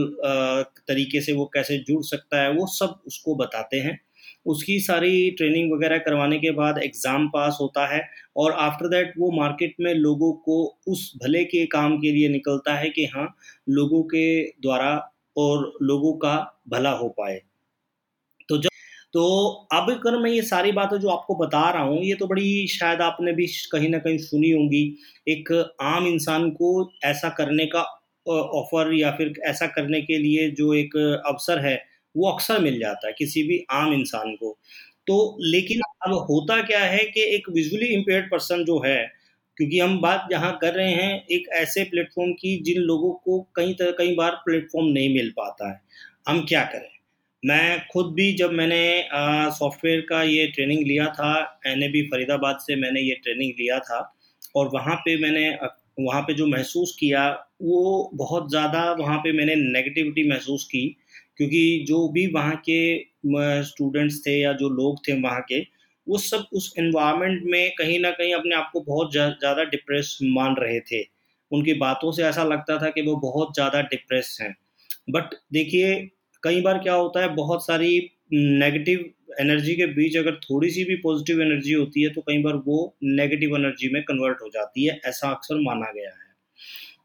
[0.87, 3.99] तरीके से वो कैसे जुड़ सकता है, वो सब उसको बताते हैं।
[4.45, 8.01] उसकी सारी ट्रेनिंग वगैरह करवाने के बाद एग्ज़ाम पास होता है
[8.37, 12.75] और आफ्टर दैट वो मार्केट में लोगों को उस भले के काम के लिए निकलता
[12.75, 13.27] है कि हाँ
[13.69, 14.25] लोगों के
[14.61, 14.91] द्वारा
[15.37, 16.35] और लोगों का
[16.69, 17.41] भला हो पाए।
[18.49, 18.69] तो जब
[19.13, 19.23] तो
[19.73, 23.01] अब अगर मैं ये सारी बातें जो आपको बता रहा हूँ, ये तो बड़ी शायद
[23.01, 24.83] आपने भी कहीं ना कहीं सुनी होंगी।
[25.27, 25.51] एक
[25.83, 26.69] आम इंसान को
[27.05, 27.81] ऐसा करने का
[28.27, 30.95] ऑफ़र या फिर ऐसा करने के लिए जो एक
[31.27, 31.75] अवसर है,
[32.15, 34.57] वो अक्सर मिल जाता है किसी भी आम इंसान को।
[35.07, 39.03] तो लेकिन अब होता क्या है कि एक विजुअली इम्पेयर्ड पर्सन जो है,
[39.57, 43.73] क्योंकि हम बात यहाँ कर रहे हैं, एक ऐसे प्लेटफॉर्म की जिन लोगों को कई
[43.73, 45.79] तरह कई बार प्लेटफॉर्म नहीं मिल पाता है।
[46.27, 46.89] हम क्या करें?
[47.43, 49.09] मैं खुद भी जब मैंने
[49.53, 53.99] सॉफ्टवेयर का ये ट्रेनिंग लिया था, एन फरीदाबाद से मैंने ये ट्रेनिंग लिया था,
[54.55, 55.47] और वहाँ पे मैंने
[55.97, 57.29] वहाँ पे जो महसूस किया,
[57.61, 60.87] वो बहुत ज़्यादा वहाँ पे मैंने नेगेटिविटी महसूस की,
[61.37, 65.59] क्योंकि जो भी वहाँ के स्टूडेंट्स थे या जो लोग थे वहाँ के,
[66.07, 70.55] वो सब उस इन्वायरमेंट में कहीं ना कहीं अपने आप को बहुत ज़्यादा डिप्रेस मान
[70.59, 71.01] रहे थे।
[71.51, 74.55] उनकी बातों से ऐसा लगता था कि वो बहुत ज़्यादा डिप्रेस हैं।
[75.09, 75.95] बट देखिए,
[76.43, 77.99] कई बार क्या होता है, बहुत सारी
[78.33, 78.99] नेगेटिव
[79.41, 82.77] एनर्जी के बीच अगर थोड़ी सी भी पॉजिटिव एनर्जी होती है तो कई बार वो
[83.03, 86.31] नेगेटिव एनर्जी में कन्वर्ट हो जाती है, ऐसा अक्सर माना गया है।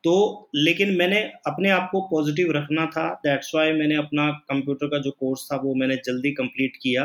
[0.05, 4.99] तो लेकिन मैंने अपने आप को पॉजिटिव रखना था दैट्स वाई मैंने अपना कंप्यूटर का
[4.99, 7.05] जो कोर्स था, वो मैंने जल्दी कंप्लीट किया।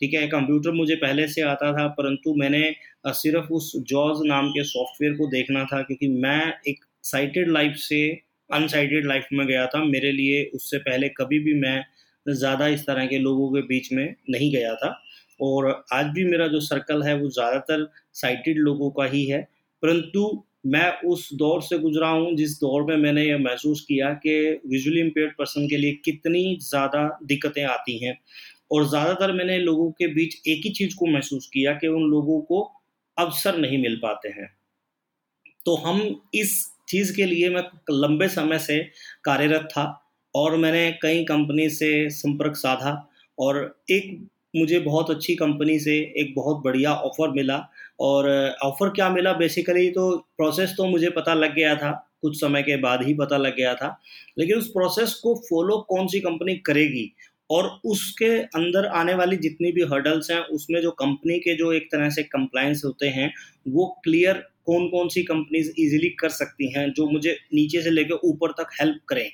[0.00, 2.74] ठीक है कंप्यूटर मुझे पहले से आता था, परंतु मैंने
[3.08, 8.06] सिर्फ़ उस जॉज नाम के सॉफ्टवेयर को देखना था, क्योंकि मैं एक साइटेड लाइफ से
[8.50, 11.82] अनसाइटेड लाइफ में गया था। मेरे लिए उससे पहले कभी भी मैं
[12.28, 15.02] ज़्यादा इस तरह के लोगों के बीच में नहीं गया था।
[15.40, 19.40] और आज भी मेरा जो सर्कल है, वो ज़्यादातर साइटेड लोगों का ही है।
[19.82, 24.60] परंतु मैं उस दौर से गुजरा हूँ, जिस दौर में मैंने ये महसूस किया कि
[24.66, 28.18] विजुअली इम्पेयर्ड पर्सन के लिए कितनी ज़्यादा दिक्कतें आती हैं।
[28.72, 32.40] और ज़्यादातर मैंने लोगों के बीच एक ही चीज़ को महसूस किया कि उन लोगों
[32.40, 32.62] को
[33.16, 34.48] अवसर नहीं मिल पाते हैं।
[35.66, 38.78] तो हम इस चीज़ के लिए मैं लंबे समय से
[39.24, 39.84] कार्यरत था।
[40.36, 46.34] और मैंने कई कंपनी से संपर्क साधा और एक मुझे बहुत अच्छी कंपनी से एक
[46.36, 47.68] बहुत बढ़िया ऑफ़र मिला।
[48.00, 49.32] और ऑफ़र क्या मिला?
[49.32, 51.90] बेसिकली तो प्रोसेस तो मुझे पता लग गया था,
[52.22, 54.00] कुछ समय के बाद ही पता लग गया था।
[54.38, 57.12] लेकिन उस प्रोसेस को फॉलो कौन सी कंपनी करेगी?
[57.50, 61.88] और उसके अंदर आने वाली जितनी भी हर्डल्स हैं, उसमें जो कंपनी के जो एक
[61.92, 63.32] तरह से कंप्लाइंस होते हैं,
[63.68, 64.34] वो क्लियर
[64.66, 68.66] कौन कौन सी कंपनीज़ इजीली कर सकती हैं, जो मुझे नीचे से लेकर ऊपर तक
[68.80, 69.30] हेल्प करें।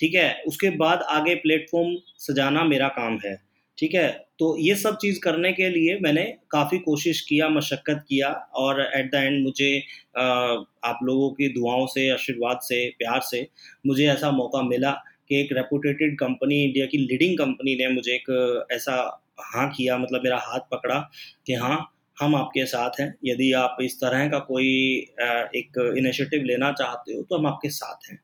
[0.00, 0.42] ठीक है?
[0.46, 3.36] उसके बाद आगे प्लेटफॉर्म सजाना मेरा काम है,
[3.78, 4.08] ठीक है?
[4.38, 9.10] तो ये सब चीज़ करने के लिए मैंने काफ़ी कोशिश किया, मशक्क़त किया और एट
[9.12, 9.70] द एंड मुझे
[10.16, 13.46] आप लोगों की दुआओं से, आशीर्वाद से, प्यार से
[13.86, 14.90] मुझे ऐसा मौका मिला
[15.28, 18.94] कि एक रेपुटेटेड कंपनी इंडिया की लीडिंग कंपनी ने मुझे एक ऐसा
[19.44, 20.98] हाँ किया मतलब मेरा हाथ पकड़ा
[21.46, 21.78] कि हाँ
[22.16, 24.66] हम आपके साथ हैं। यदि आप इस तरह का कोई
[25.56, 28.18] एक इनिशिएटिव लेना चाहते हो तो हम आपके साथ हैं।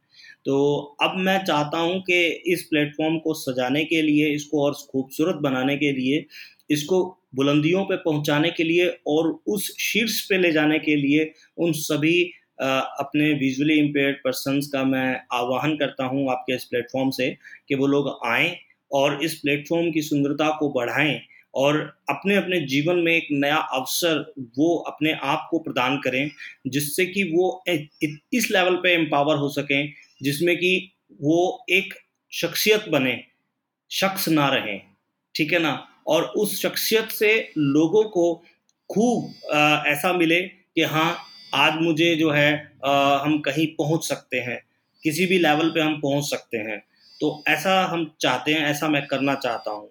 [0.47, 0.57] तो
[1.03, 5.77] अब मैं चाहता हूँ कि इस प्लेटफॉर्म को सजाने के लिए, इसको और खूबसूरत बनाने
[5.77, 6.25] के लिए,
[6.71, 7.05] इसको
[7.35, 12.23] बुलंदियों पे पहुँचाने के लिए और उस शीर्ष पे ले जाने के लिए उन सभी
[12.61, 17.31] अपने विजुअली इम्पेयर्ड पर्सनस का मैं आह्वान करता हूँ आपके इस प्लेटफॉर्म से
[17.69, 18.55] कि वो लोग आएँ
[18.91, 21.21] और इस प्लेटफॉर्म की सुंदरता को बढ़ाएँ
[21.55, 21.77] और
[22.11, 24.25] अपने अपने जीवन में एक नया अवसर
[24.59, 26.31] वो अपने आप को प्रदान करें,
[26.67, 31.95] जिससे कि वो इस लेवल पे एम्पावर हो सकें जिसमें कि वो एक
[32.33, 33.17] शख्सियत बने
[33.91, 34.79] शख्स ना रहे
[35.35, 35.89] ठीक है ना?
[36.07, 38.33] और उस शख्सियत से लोगों को
[38.91, 39.33] खूब
[39.87, 41.17] ऐसा मिले कि हाँ
[41.55, 42.51] आज मुझे जो है
[42.85, 44.61] आ, हम कहीं पहुँच सकते हैं
[45.03, 46.79] किसी भी लेवल पे हम पहुँच सकते हैं।
[47.21, 49.89] तो ऐसा हम चाहते हैं ऐसा मैं करना चाहता हूँ।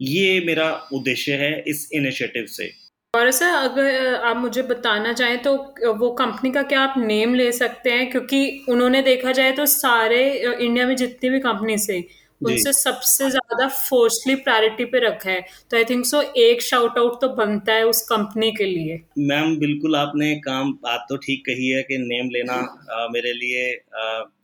[0.00, 2.70] ये मेरा उद्देश्य है इस इनिशिएटिव से।
[3.14, 5.54] और सर अगर आप मुझे बताना चाहें तो
[5.94, 8.10] वो कंपनी का क्या आप नेम ले सकते हैं?
[8.10, 12.04] क्योंकि उन्होंने देखा जाए तो सारे इंडिया में जितनी भी कंपनी से
[12.40, 17.20] उनसे सबसे ज़्यादा फोर्सली प्रायोरिटी पे रखा है। तो आई थिंक सो एक शाउट आउट
[17.20, 21.68] तो बनता है उस कंपनी के लिए। मैम बिल्कुल आपने काम बात तो ठीक कही
[21.68, 22.54] है कि नेम लेना
[22.92, 23.72] आ, मेरे लिए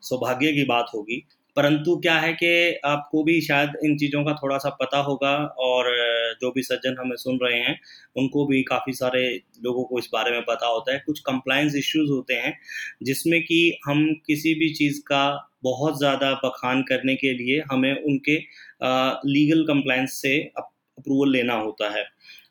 [0.02, 1.22] सौभाग्य की बात होगी।
[1.56, 2.50] परंतु क्या है कि
[2.86, 5.90] आपको भी शायद इन चीज़ों का थोड़ा सा पता होगा और
[6.42, 7.78] जो भी सज्जन हमें सुन रहे हैं
[8.16, 9.22] उनको भी काफ़ी सारे
[9.64, 12.54] लोगों को इस बारे में पता होता है। कुछ कंप्लाइंस इश्यूज़ होते हैं
[13.02, 15.24] जिसमें कि हम किसी भी चीज़ का
[15.64, 18.36] बहुत ज़्यादा बखान करने के लिए हमें उनके
[19.28, 22.04] लीगल कंप्लाइंस से अप्रूवल लेना होता है।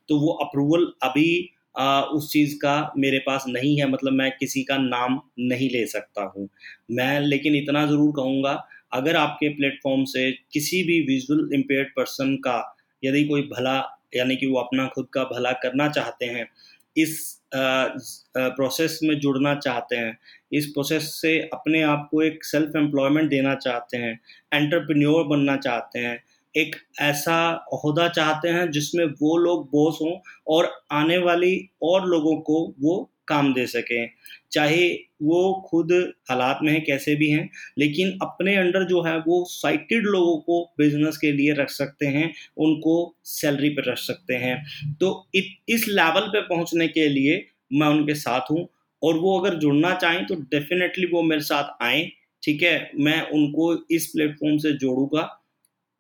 [0.09, 4.63] तो वो अप्रूवल अभी आ, उस चीज़ का मेरे पास नहीं है मतलब मैं किसी
[4.63, 6.47] का नाम नहीं ले सकता हूँ।
[6.91, 8.53] मैं लेकिन इतना ज़रूर कहूँगा
[8.91, 12.57] अगर आपके प्लेटफॉर्म से किसी भी विजुअल इम्पेयर्ड पर्सन का
[13.03, 13.77] यदि कोई भला,
[14.15, 16.47] यानी कि वो अपना खुद का भला करना चाहते हैं,
[16.95, 20.17] इस प्रोसेस में जुड़ना चाहते हैं,
[20.51, 24.19] इस प्रोसेस से अपने आप को एक सेल्फ एम्प्लॉयमेंट देना चाहते हैं
[24.53, 26.17] एंटरप्रेन्योर बनना चाहते हैं,
[26.55, 27.37] एक ऐसा
[27.73, 30.13] अहदा चाहते हैं जिसमें वो लोग बॉस हों
[30.47, 34.09] और आने वाली और लोगों को वो काम दे सकें।
[34.51, 34.87] चाहे
[35.21, 35.91] वो खुद
[36.29, 40.63] हालात में है कैसे भी हैं लेकिन अपने अंडर जो है वो साइटेड लोगों को
[40.77, 44.55] बिज़नेस के लिए रख सकते हैं उनको सैलरी पर रख सकते हैं।
[44.95, 48.67] तो इत, इस लेवल पे पहुँचने के लिए मैं उनके साथ हूँ
[49.01, 52.09] और वो अगर जुड़ना चाहें तो डेफिनेटली वो मेरे साथ आए
[52.43, 52.91] ठीक है?
[52.95, 55.29] मैं उनको इस प्लेटफॉर्म से जोड़ूँगा।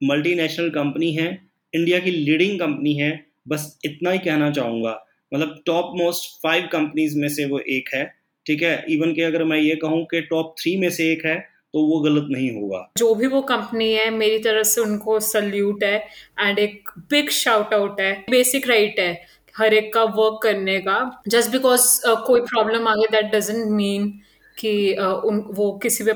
[0.01, 1.27] मल्टीनेशनल कंपनी है
[1.73, 3.11] इंडिया की लीडिंग कंपनी है
[3.47, 4.91] बस इतना ही कहना चाहूँगा।
[5.31, 8.03] मतलब टॉप मोस्ट फाइव कंपनीज़ में से वो एक है
[8.45, 8.85] ठीक है?
[8.89, 11.37] इवन के अगर मैं ये कहूँ कि टॉप थ्री में से एक है
[11.73, 15.83] तो वो गलत नहीं होगा। जो भी वो कंपनी है मेरी तरफ़ से उनको सल्यूट
[15.83, 15.97] है
[16.39, 19.11] एंड एक बिग शाउट आउट है बेसिक राइट है
[19.55, 23.65] हर एक का वर्क करने का। जस्ट बिकॉज़ uh, कोई प्रॉब्लम आ गई दैट डजेंट
[23.71, 24.11] मीन
[24.57, 26.13] कि uh, उन वो किसी पे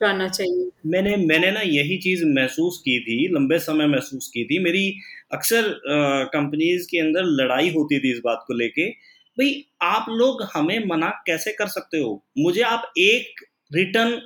[0.00, 4.58] जाना चाहिए। मैंने मैंने ना यही चीज़ महसूस की थी लंबे समय महसूस की थी।
[4.58, 4.90] मेरी
[5.30, 5.68] अक्सर
[6.32, 11.08] कंपनीज़ के अंदर लड़ाई होती थी इस बात को लेके। भाई, आप लोग हमें मना
[11.26, 12.24] कैसे कर सकते हो?
[12.38, 14.20] मुझे आप एक रिटर्न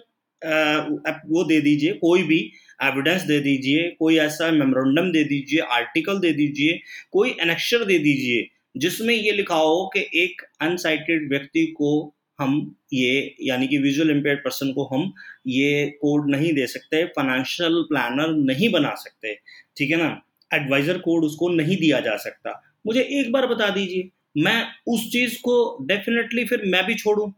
[1.28, 2.38] वो दे दीजिए, कोई भी
[2.82, 6.78] एविडेंस दे दीजिए, कोई ऐसा मेमोरेंडम दे दीजिए आर्टिकल दे दीजिए,
[7.12, 11.92] कोई एनेक्शर दे दीजिए, जिसमें ये लिखा हो कि एक अनसाइटेड व्यक्ति को
[12.38, 15.12] हम ये, यानी कि विजुअल इम्पेयर पर्सन को हम
[15.46, 19.34] ये कोड नहीं दे सकते फाइनेंशियल प्लानर नहीं बना सकते।
[19.76, 20.10] ठीक है ना?
[20.54, 24.08] एडवाइजर कोड उसको नहीं दिया जा सकता। मुझे एक बार बता दीजिए,
[24.42, 27.32] मैं उस चीज़ को डेफिनेटली फिर मैं भी छोड़ू,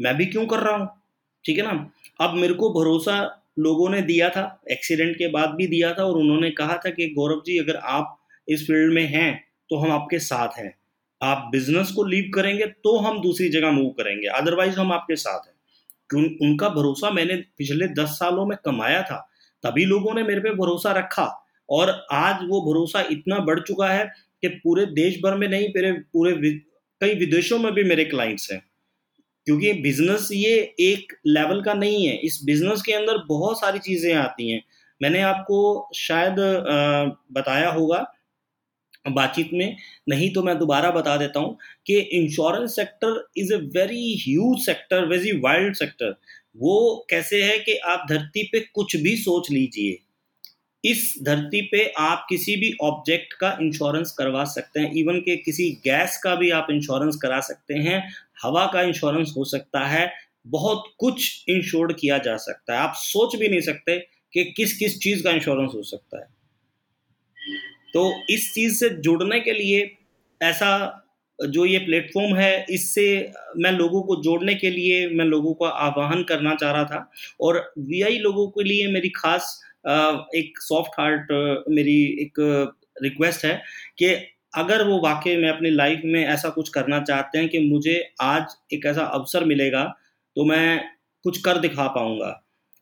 [0.00, 0.88] मैं भी क्यों कर रहा हूँ?
[1.44, 1.90] ठीक है ना?
[2.20, 6.16] अब मेरे को भरोसा लोगों ने दिया था एक्सीडेंट के बाद भी दिया था और
[6.16, 10.18] उन्होंने कहा था कि, गौरव जी, अगर आप इस फ़ील्ड में हैं तो हम आपके
[10.18, 10.74] साथ हैं।
[11.22, 15.46] आप बिज़नेस को लीव करेंगे तो हम दूसरी जगह मूव करेंगे। अदरवाइज़ हम आपके साथ
[15.46, 15.54] हैं।
[16.10, 16.48] क्यों?
[16.48, 19.28] उनका भरोसा मैंने पिछले दस सालों में कमाया था,
[19.62, 21.39] तभी लोगों ने मेरे पे भरोसा रखा।
[21.70, 24.04] और आज वो भरोसा इतना बढ़ चुका है
[24.42, 26.32] कि पूरे देश भर में नहीं, मेरे पूरे
[27.00, 28.62] कई विदेशों में भी मेरे क्लाइंट्स हैं।
[29.46, 34.14] क्योंकि बिज़नेस ये एक लेवल का नहीं है। इस बिज़नेस के अंदर बहुत सारी चीज़ें
[34.16, 34.62] आती हैं।
[35.00, 35.58] मैंने आपको
[35.96, 36.36] शायद
[37.32, 38.04] बताया होगा
[39.06, 39.76] बातचीत में,
[40.08, 41.56] नहीं तो मैं दोबारा बता देता हूँ
[41.86, 46.14] कि insurance sector is a very huge sector very wild sector
[46.58, 49.98] वो कैसे है कि आप धरती पे कुछ भी सोच लीजिए।
[50.84, 55.70] इस धरती पे आप किसी भी ऑब्जेक्ट का इंश्योरेंस करवा सकते हैं। इवन के किसी
[55.70, 58.12] गैस का भी आप इंश्योरेंस करा सकते हैं।
[58.42, 60.12] हवा का इंश्योरेंस हो सकता है।
[60.46, 63.98] बहुत कुछ इंश्योर्ड किया जा सकता है। आप सोच भी नहीं सकते
[64.32, 66.26] कि किस किस चीज़ का इंश्योरेंस हो सकता है।
[67.94, 69.96] तो इस चीज़ से जुड़ने के लिए
[70.42, 70.96] ऐसा
[71.48, 76.22] जो ये प्लेटफॉर्म है, इससे मैं लोगों को जोड़ने के लिए, मैं लोगों का आह्वान
[76.22, 81.32] करना चाह रहा था। और वीआई लोगों के लिए मेरी खास एक सॉफ्ट हार्ट
[81.70, 82.40] मेरी एक
[83.02, 83.54] रिक्वेस्ट है
[83.98, 84.14] कि
[84.52, 88.54] अगर वो वाकई में अपनी लाइफ में ऐसा कुछ करना चाहते हैं कि मुझे आज
[88.72, 89.84] एक ऐसा अवसर मिलेगा
[90.36, 90.80] तो मैं
[91.24, 92.30] कुछ कर दिखा पाऊँगा।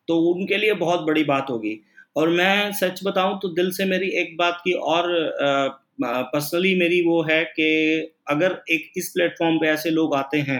[0.07, 1.79] तो उनके लिए बहुत बड़ी बात होगी।
[2.15, 5.07] और मैं सच बताऊँ तो दिल से मेरी एक बात की और
[6.03, 7.67] पर्सनली मेरी वो है कि
[8.29, 10.59] अगर एक इस प्लेटफॉर्म पे ऐसे लोग आते हैं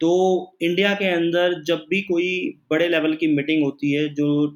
[0.00, 0.10] तो
[0.62, 2.30] इंडिया के अंदर जब भी कोई
[2.70, 4.46] बड़े लेवल की मीटिंग होती है, जो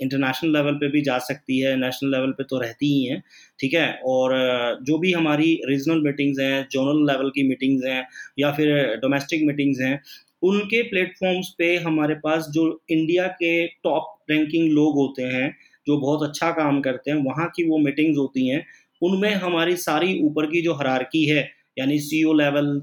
[0.00, 3.22] इंटरनेशनल लेवल पे भी जा सकती है नेशनल लेवल पे तो रहती ही हैं,
[3.60, 4.00] ठीक है?
[4.04, 4.34] और
[4.82, 8.06] जो भी हमारी रीजनल मीटिंग्स हैं जोनल लेवल की मीटिंग्स हैं,
[8.38, 10.00] या फिर डोमेस्टिक मीटिंग्स हैं,
[10.42, 15.56] उनके प्लेटफॉर्म्स पे हमारे पास जो इंडिया के टॉप रैंकिंग लोग होते हैं,
[15.86, 18.64] जो बहुत अच्छा काम करते हैं, वहाँ की वो मीटिंग्स होती हैं,
[19.02, 22.82] उनमें हमारी सारी ऊपर की जो हरारकी है, यानी सी लेवल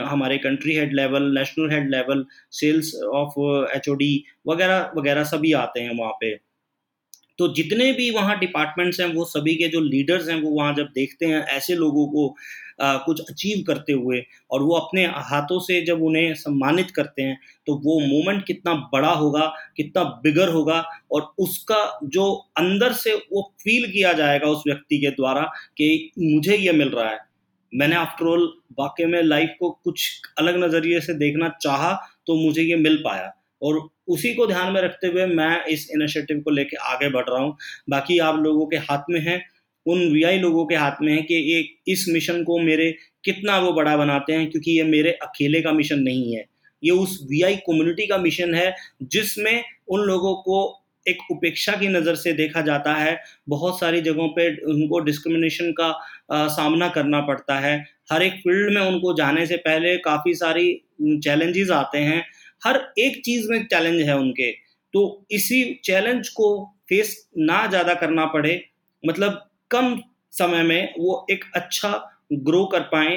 [0.00, 3.34] हमारे country head level national head level sales of
[3.76, 6.51] HOD वगैरह वगैरह सभी आते हैं वहाँ पे।
[7.38, 10.88] तो जितने भी वहाँ डिपार्टमेंट्स हैं वो सभी के जो लीडर्स हैं वो वहाँ जब
[10.94, 12.34] देखते हैं ऐसे लोगों को
[12.80, 17.38] आ, कुछ अचीव करते हुए और वो अपने हाथों से जब उन्हें सम्मानित करते हैं
[17.66, 23.42] तो वो मोमेंट कितना बड़ा होगा कितना बिगर होगा और उसका जो अंदर से वो
[23.60, 25.42] फील किया जाएगा उस व्यक्ति के द्वारा
[25.78, 27.18] कि मुझे ये मिल रहा है।
[27.72, 31.92] मैंने आफ्टरऑल वाकई में लाइफ को कुछ अलग नज़रिए से देखना चाहा
[32.26, 33.78] तो मुझे ये मिल पाया। और
[34.12, 37.56] उसी को ध्यान में रखते हुए मैं इस इनिशिएटिव को लेके आगे बढ़ रहा हूँ।
[37.90, 39.40] बाकी आप लोगों के हाथ में है
[39.86, 42.90] उन वीआई लोगों के हाथ में है कि ये इस मिशन को मेरे
[43.24, 46.44] कितना वो बड़ा बनाते हैं क्योंकि ये मेरे अकेले का मिशन नहीं है।
[46.82, 50.60] ये उस वीआई कम्युनिटी का मिशन है जिसमें उन लोगों को
[51.06, 53.16] एक उपेक्षा की नज़र से देखा जाता है।
[53.48, 55.86] बहुत सारी जगहों पे उनको डिस्क्रिमिनेशन का
[56.32, 57.76] आ, सामना करना पड़ता है।
[58.12, 60.72] हर एक फ़ील्ड में उनको जाने से पहले काफ़ी सारी
[61.02, 62.22] चैलेंजेस आते हैं।
[62.62, 64.50] हर एक चीज़ में चैलेंज है उनके।
[64.94, 66.48] तो इसी चैलेंज को
[66.88, 68.60] फेस ना ज़्यादा करना पड़े
[69.02, 69.96] मतलब कम
[70.34, 71.90] समय में वो एक अच्छा
[72.34, 73.16] ग्रो कर पाए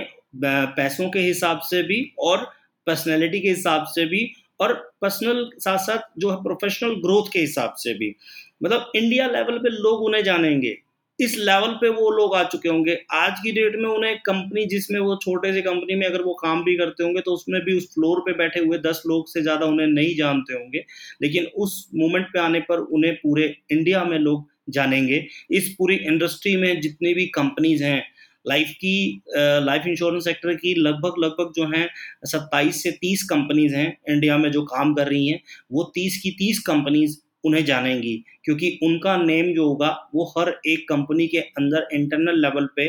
[0.78, 2.44] पैसों के हिसाब से भी और
[2.88, 4.30] पर्सनैलिटी के हिसाब से भी
[4.60, 8.16] और पर्सनल साथ साथ जो है प्रोफेशनल ग्रोथ के हिसाब से भी।
[8.64, 10.76] मतलब इंडिया लेवल पे लोग उन्हें जानेंगे।
[11.20, 15.00] इस लेवल पे वो लोग आ चुके होंगे। आज की डेट में उन्हें कंपनी जिसमें
[15.00, 17.88] वो छोटे से कंपनी में अगर वो काम भी करते होंगे तो उसमें भी उस
[17.94, 20.84] फ्लोर पे बैठे हुए दस लोग से ज़्यादा उन्हें नहीं जानते होंगे।
[21.22, 26.56] लेकिन उस मोमेंट पे आने पर उन्हें पूरे इंडिया में लोग जानेंगे। इस पूरी इंडस्ट्री
[26.58, 28.04] में जितनी भी कंपनीज़ हैं,
[28.46, 31.88] लाइफ की लाइफ इंश्योरेंस सेक्टर की लगभग लगभग जो हैं,
[32.26, 35.40] सत्ताईस से तीस कंपनीज़ हैं इंडिया में जो काम कर रही हैं।
[35.72, 40.88] वो तीस की तीस कंपनीज़ उन्हें जानेंगी, क्योंकि उनका नेम जो होगा वो हर एक
[40.90, 42.88] कंपनी के अंदर इंटरनल लेवल पे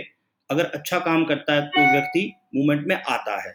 [0.51, 3.55] अगर अच्छा काम करता है तो व्यक्ति मूवमेंट में आता है।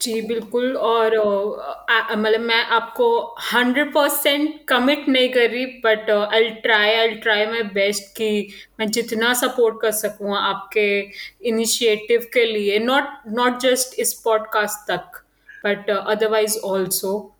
[0.00, 1.14] जी, बिल्कुल, और
[2.12, 3.06] मतलब मैं आपको
[3.52, 8.48] हंड्रेड परसेंट कमिट नहीं कर रही but I try I try my best कि
[8.80, 10.86] मैं जितना सपोर्ट कर सकूँ आपके
[11.48, 15.21] इनिशिएटिव के लिए नॉट नॉट जस्ट इस पॉडकास्ट तक।
[15.62, 17.34] But uh, otherwise also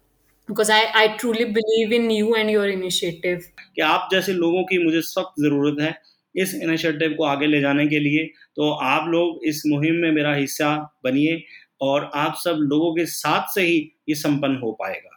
[0.48, 3.42] because I, I truly believe in you and your initiative.
[3.74, 5.94] कि आप जैसे लोगों की मुझे सख्त ज़रूरत है
[6.34, 8.24] इस इनिशिएटिव को आगे ले जाने के लिए
[8.56, 11.42] तो आप लोग इस मुहिम में मेरा हिस्सा बनिए
[11.80, 15.08] और आप सब लोगों के साथ से ही ये संपन्न हो पाएगा।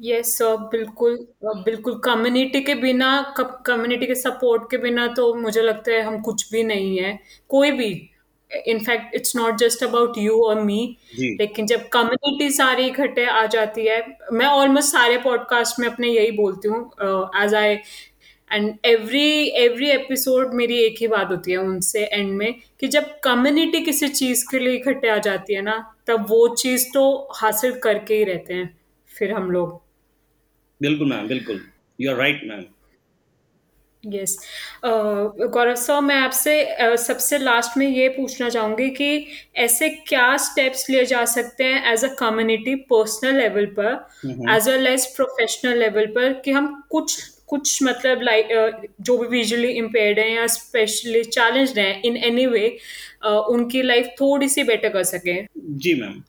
[0.00, 3.10] यस yes, सर बिल्कुल बिल्कुल कम्युनिटी के बिना
[3.66, 7.70] कम्युनिटी के सपोर्ट के बिना तो मुझे लगता है हम कुछ भी नहीं है। कोई
[7.70, 7.90] भी
[8.66, 13.86] in fact it's not just about you और मी लेकिन जब कम्युनिटी सारी इकट्ठे आ जाती
[13.86, 16.90] है मैं ऑलमोस्ट सारे पॉडकास्ट में अपने यही बोलती हूँ
[17.42, 17.78] as I
[18.52, 23.20] and every every episode मेरी एक ही बात होती है उनसे एंड में कि जब
[23.20, 27.72] कम्युनिटी किसी चीज़ के लिए इकट्ठे आ जाती है ना तब वो चीज़ तो हासिल
[27.78, 29.82] करके ही रहते हैं फिर हम लोग।
[30.82, 31.60] बिल्कुल मैम बिल्कुल।
[32.00, 32.64] You are right ma'am.
[34.06, 34.38] Yes
[34.84, 40.90] Gaurav sir मैं आपसे uh, सबसे लास्ट में ये पूछना चाहूँगी कि ऐसे क्या स्टेप्स
[40.90, 44.08] लिए जा सकते हैं as a community personal level पर
[44.56, 49.26] as well as professional level पर कि हम कुछ कुछ मतलब लाइक uh, जो भी
[49.26, 52.78] विजुअली इम्पेयर्ड हैं या स्पेशली चैलेंज हैं इन एनी वे
[53.24, 56.22] उनकी लाइफ थोड़ी सी बेटर कर सकें। जी मैम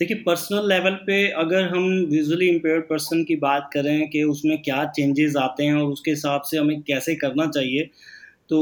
[0.00, 4.84] देखिए पर्सनल लेवल पे अगर हम विजुअली इम्पेयर्ड पर्सन की बात करें कि उसमें क्या
[4.96, 7.90] चेंजेस आते हैं और उसके हिसाब से हमें कैसे करना चाहिए
[8.50, 8.60] तो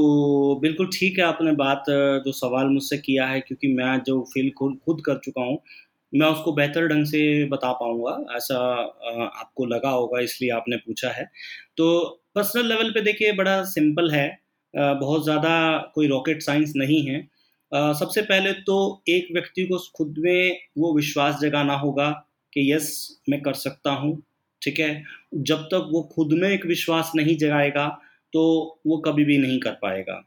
[0.63, 4.79] बिल्कुल ठीक है आपने बात, जो सवाल मुझसे किया है, क्योंकि मैं जो फील खुद
[4.87, 5.59] खुद कर चुका हूँ,
[6.13, 8.59] मैं उसको बेहतर ढंग से बता पाऊँगा, ऐसा
[9.41, 11.25] आपको लगा होगा, इसलिए आपने पूछा है।
[11.77, 14.29] तो पर्सनल लेवल पे देखिए, बड़ा सिंपल है
[14.75, 17.27] बहुत ज़्यादा कोई रॉकेट साइंस नहीं है
[17.73, 22.11] सबसे पहले तो एक व्यक्ति को खुद में वो विश्वास जगाना होगा
[22.53, 24.17] कि यस, मैं कर सकता हूँ,
[24.63, 25.05] ठीक है?
[25.35, 27.87] जब तक वो खुद में एक विश्वास नहीं जगाएगा
[28.33, 28.43] तो
[28.87, 30.23] वो कभी भी नहीं कर पाएगा।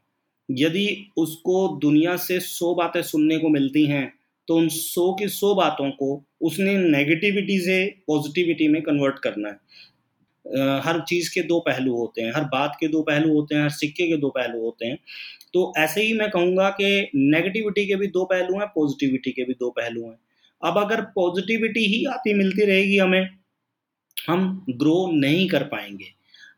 [0.48, 4.12] यदि उसको दुनिया से सौ बातें सुनने को मिलती हैं
[4.48, 9.58] तो उन सौ की सौ बातों को उसने नेगेटिविटी से पॉजिटिविटी में कन्वर्ट करना है।
[10.84, 13.70] हर चीज़ के दो पहलू होते हैं, हर बात के दो पहलू होते हैं, हर
[13.70, 14.98] सिक्के के दो पहलू होते हैं।
[15.54, 19.54] तो ऐसे ही मैं कहूँगा कि नेगेटिविटी के भी दो पहलू हैं पॉजिटिविटी के भी
[19.54, 20.18] दो पहलू हैं।
[20.62, 23.28] अब अगर पॉजिटिविटी ही आती मिलती रहेगी हमें,
[24.16, 26.06] हम ग्रो नहीं कर पाएँगे।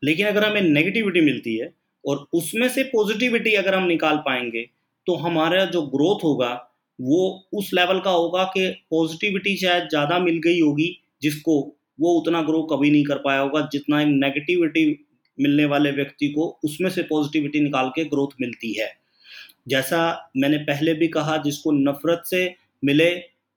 [0.03, 1.71] लेकिन अगर हमें नेगेटिविटी मिलती है
[2.03, 4.65] और उसमें से पॉजिटिविटी अगर हम निकाल पाएँगे
[5.07, 6.53] तो हमारा जो ग्रोथ होगा,
[6.99, 10.87] वो उस लेवल का होगा कि पॉजिटिविटी शायद ज़्यादा मिल गई होगी,
[11.21, 11.55] जिसको
[11.99, 15.05] वो उतना ग्रो कभी नहीं कर पाया होगा, जितना एक नेगेटिविटी
[15.39, 18.97] मिलने वाले व्यक्ति को उसमें से पॉजिटिविटी निकाल के ग्रोथ मिलती है।
[19.67, 23.15] जैसा मैंने पहले भी कहा, जिसको नफरत से मिले,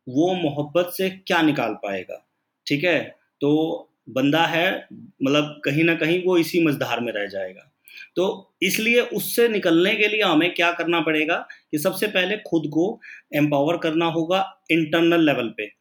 [0.09, 2.27] वो मोहब्बत से क्या निकाल पाएगा?
[2.67, 3.17] ठीक है?
[3.41, 4.87] तो बंदा है
[5.23, 7.73] मतलब कहीं ना कहीं वो इसी मझधार में रह जाएगा।
[8.17, 13.01] तो इसलिए उससे निकलने के लिए हमें क्या करना पड़ेगा कि सबसे पहले खुद को
[13.35, 15.73] एम्पावर करना होगा इंटरनल लेवल पे।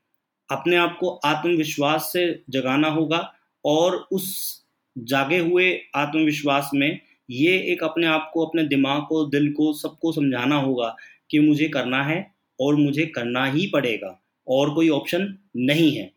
[0.52, 3.34] अपने आप को आत्मविश्वास से जगाना होगा
[3.66, 4.66] और उस
[4.98, 10.12] जागे हुए आत्मविश्वास में ये एक अपने आप को, अपने दिमाग को, दिल को, सबको
[10.12, 10.96] समझाना होगा
[11.30, 12.32] कि मुझे करना है
[12.62, 16.12] और मुझे करना ही पड़ेगा और कोई ऑप्शन नहीं है।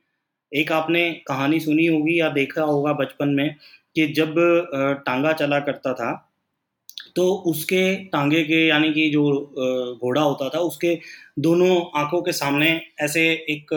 [0.54, 3.56] एक आपने कहानी सुनी होगी या देखा होगा बचपन में
[3.94, 4.34] कि जब
[5.06, 6.29] टांगा चला करता था
[7.16, 9.22] तो उसके टांगे के, यानी कि जो
[9.96, 10.94] घोड़ा होता था, उसके
[11.38, 12.70] दोनों आँखों के सामने
[13.02, 13.72] ऐसे एक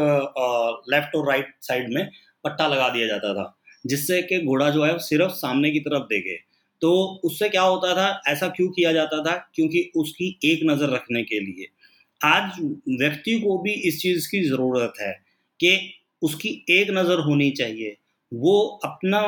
[0.89, 2.09] लेफ़्ट और राइट साइड में
[2.43, 3.45] पट्टा लगा दिया जाता था,
[3.86, 6.36] जिससे कि घोड़ा जो है सिर्फ़ सामने की तरफ़ देखे।
[6.81, 6.91] तो
[7.25, 9.36] उससे क्या होता था, ऐसा क्यों किया जाता था?
[9.55, 11.67] क्योंकि उसकी एक नज़र रखने के लिए।
[12.21, 12.59] आज
[13.01, 15.11] व्यक्ति को भी इस चीज़ की ज़रूरत है
[15.59, 15.77] कि
[16.21, 17.95] उसकी एक नज़र होनी चाहिए।
[18.31, 19.21] वो अपना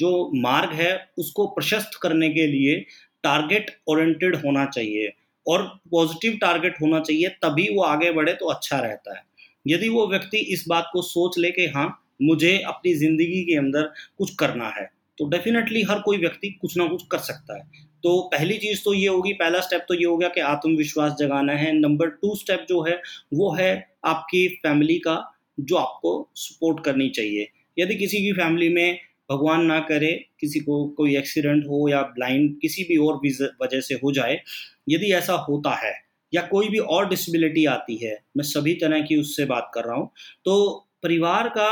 [0.00, 2.84] जो मार्ग है, उसको प्रशस्त करने के लिए
[3.24, 5.12] टारगेट ओरिएंटेड होना चाहिए
[5.46, 9.22] और पॉजिटिव टारगेट होना चाहिए, तभी वो आगे बढ़े तो अच्छा रहता है।
[9.66, 11.88] यदि वो व्यक्ति इस बात को सोच ले कि हाँ
[12.22, 16.86] मुझे अपनी ज़िंदगी के अंदर कुछ करना है तो डेफिनेटली हर कोई व्यक्ति कुछ ना
[16.86, 20.16] कुछ कर सकता है। तो पहली चीज़ तो ये होगी, पहला स्टेप तो ये हो
[20.16, 22.94] गया कि आत्मविश्वास जगाना है। नंबर टू स्टेप जो है,
[23.34, 25.16] वो है आपकी फैमिली का,
[25.60, 28.98] जो आपको सपोर्ट करनी चाहिए। यदि किसी की फैमिली में
[29.30, 33.20] भगवान ना करे, किसी को कोई एक्सीडेंट हो या ब्लाइंड किसी भी और
[33.62, 34.40] वजह से हो जाए,
[34.88, 35.92] यदि ऐसा होता है
[36.32, 39.96] या कोई भी और डिसेबिलिटी आती है, मैं सभी तरह की उससे बात कर रहा
[39.96, 40.10] हूँ
[40.44, 41.68] तो परिवार का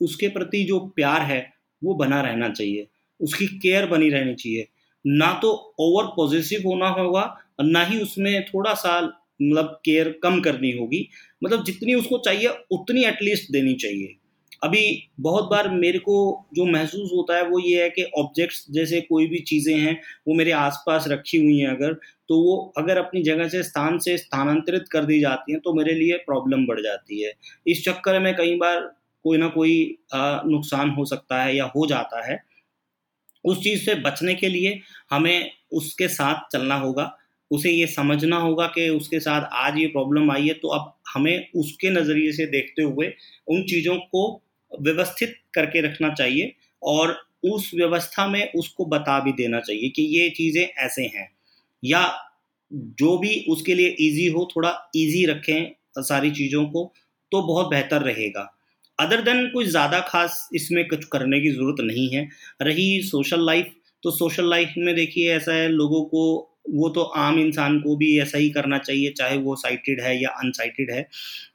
[0.00, 1.40] उसके प्रति जो प्यार है,
[1.82, 2.86] वो बना रहना चाहिए,
[3.20, 4.66] उसकी केयर बनी रहनी चाहिए।
[5.04, 7.22] ना तो ओवर पॉजिटिव होना होगा
[7.60, 9.00] और ना ही उसमें थोड़ा सा
[9.42, 11.08] मतलब केयर कम करनी होगी
[11.42, 14.16] मतलब जितनी उसको चाहिए, उतनी एटलीस्ट देनी चाहिए।
[14.62, 14.82] अभी
[15.20, 16.14] बहुत बार मेरे को
[16.54, 19.94] जो महसूस होता है वो ये है कि ऑब्जेक्ट्स जैसे कोई भी चीज़ें हैं,
[20.28, 21.92] वो मेरे आसपास रखी हुई हैं अगर
[22.28, 25.94] तो वो अगर अपनी जगह से स्थान से स्थानांतरित कर दी जाती हैं तो मेरे
[25.94, 27.32] लिए प्रॉब्लम बढ़ जाती है।
[27.66, 28.80] इस चक्कर में कई बार
[29.24, 29.76] कोई ना कोई
[30.14, 32.38] नुकसान हो सकता है या हो जाता है।
[33.44, 34.80] उस चीज़ से बचने के लिए
[35.10, 37.16] हमें उसके साथ चलना होगा,
[37.50, 41.46] उसे ये समझना होगा कि उसके साथ आज ये प्रॉब्लम आई है तो अब हमें
[41.56, 43.12] उसके नज़रिए से देखते हुए
[43.48, 44.24] उन चीज़ों को
[44.80, 46.52] व्यवस्थित करके रखना चाहिए
[46.82, 51.28] और उस व्यवस्था में उसको बता भी देना चाहिए कि ये चीज़ें ऐसे हैं।
[51.82, 52.02] या
[52.70, 56.92] जो भी उसके लिए इजी हो, थोड़ा इजी रखें सारी चीज़ों को
[57.32, 58.52] तो बहुत बेहतर रहेगा।
[58.98, 62.28] अदर देन कुछ ज़्यादा खास इसमें कुछ करने की ज़रूरत नहीं है।
[62.62, 63.72] रही सोशल लाइफ
[64.02, 68.18] तो सोशल लाइफ में देखिए ऐसा है, लोगों को, वो तो आम इंसान को भी
[68.20, 71.02] ऐसा ही करना चाहिए, चाहे वो साइटेड है या अनसाइटेड है,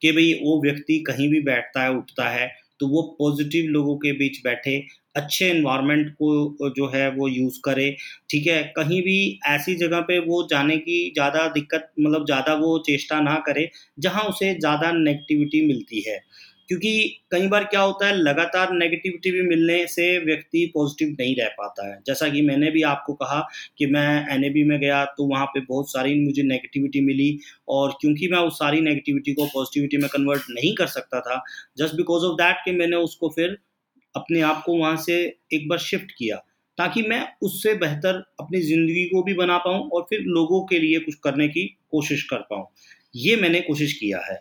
[0.02, 2.48] कि भाई वो व्यक्ति कहीं भी बैठता है, उठता है
[2.82, 4.78] तो वो पॉजिटिव लोगों के बीच बैठे,
[5.16, 7.90] अच्छे इन्वायरमेंट को जो है वो यूज़ करे,
[8.30, 8.62] ठीक है?
[8.78, 9.18] कहीं भी
[9.48, 13.70] ऐसी जगह पे वो जाने की ज़्यादा दिक्कत मतलब ज़्यादा वो चेष्टा ना करे,
[14.00, 16.20] जहाँ उसे ज़्यादा नेगेटिविटी मिलती है।
[16.72, 16.92] क्योंकि
[17.32, 21.88] कई बार क्या होता है, लगातार नेगेटिविटी भी मिलने से व्यक्ति पॉजिटिव नहीं रह पाता
[21.88, 23.40] है। जैसा कि मैंने भी आपको कहा
[23.78, 27.38] कि मैं एनएबी में गया तो वहाँ पे बहुत सारी मुझे नेगेटिविटी मिली
[27.70, 31.42] और क्योंकि मैं उस सारी नेगेटिविटी को पॉजिटिविटी में कन्वर्ट नहीं कर सकता था
[31.78, 33.58] जस्ट बिकॉज़ ऑफ़ दैट कि मैंने उसको फिर
[34.16, 35.20] अपने आप को वहाँ से
[35.54, 36.38] एक बार शिफ्ट किया
[36.78, 41.00] ताकि मैं उससे बेहतर अपनी ज़िंदगी को भी बना पाऊँ और फिर लोगों के लिए
[41.00, 42.66] कुछ करने की कोशिश कर पाऊँ।
[43.16, 44.36] ये मैंने कोशिश किया है।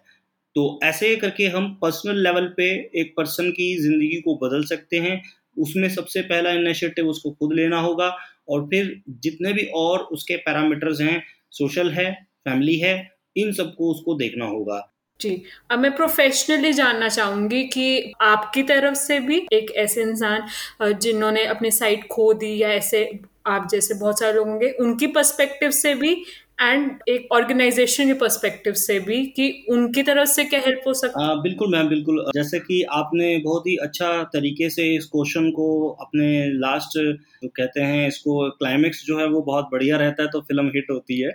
[0.57, 2.71] तो ऐसे करके हम पर्सनल लेवल पे
[3.01, 5.21] एक पर्सन की ज़िंदगी को बदल सकते हैं।
[5.59, 8.09] उसमें सबसे पहला इनिशिएटिव उसको खुद लेना होगा
[8.49, 11.23] और फिर जितने भी और उसके पैरामीटर्स हैं
[11.53, 12.13] सोशल है
[12.49, 14.87] फैमिली है, इन सबको उसको देखना होगा।
[15.21, 21.45] जी, अब मैं प्रोफेशनली जानना चाहूँगी कि आपकी तरफ़ से भी एक ऐसे इंसान जिन्होंने
[21.47, 23.05] अपनी साइट खो दी या ऐसे
[23.47, 26.15] आप जैसे बहुत सारे लोग होंगे, उनकी पर्सपेक्टिव से भी
[26.61, 31.27] एंड एक ऑर्गेनाइजेशन के परस्पेक्टिव से भी कि उनकी तरफ़ से क्या हेल्प हो सकता
[31.27, 35.69] है बिल्कुल मैम, बिल्कुल। जैसे कि आपने बहुत ही अच्छा तरीके से इस क्वेश्चन को
[36.01, 40.41] अपने लास्ट जो कहते हैं, इसको क्लाइमेक्स जो है वो बहुत बढ़िया रहता है तो
[40.43, 41.31] फ़िल्म हिट होती है।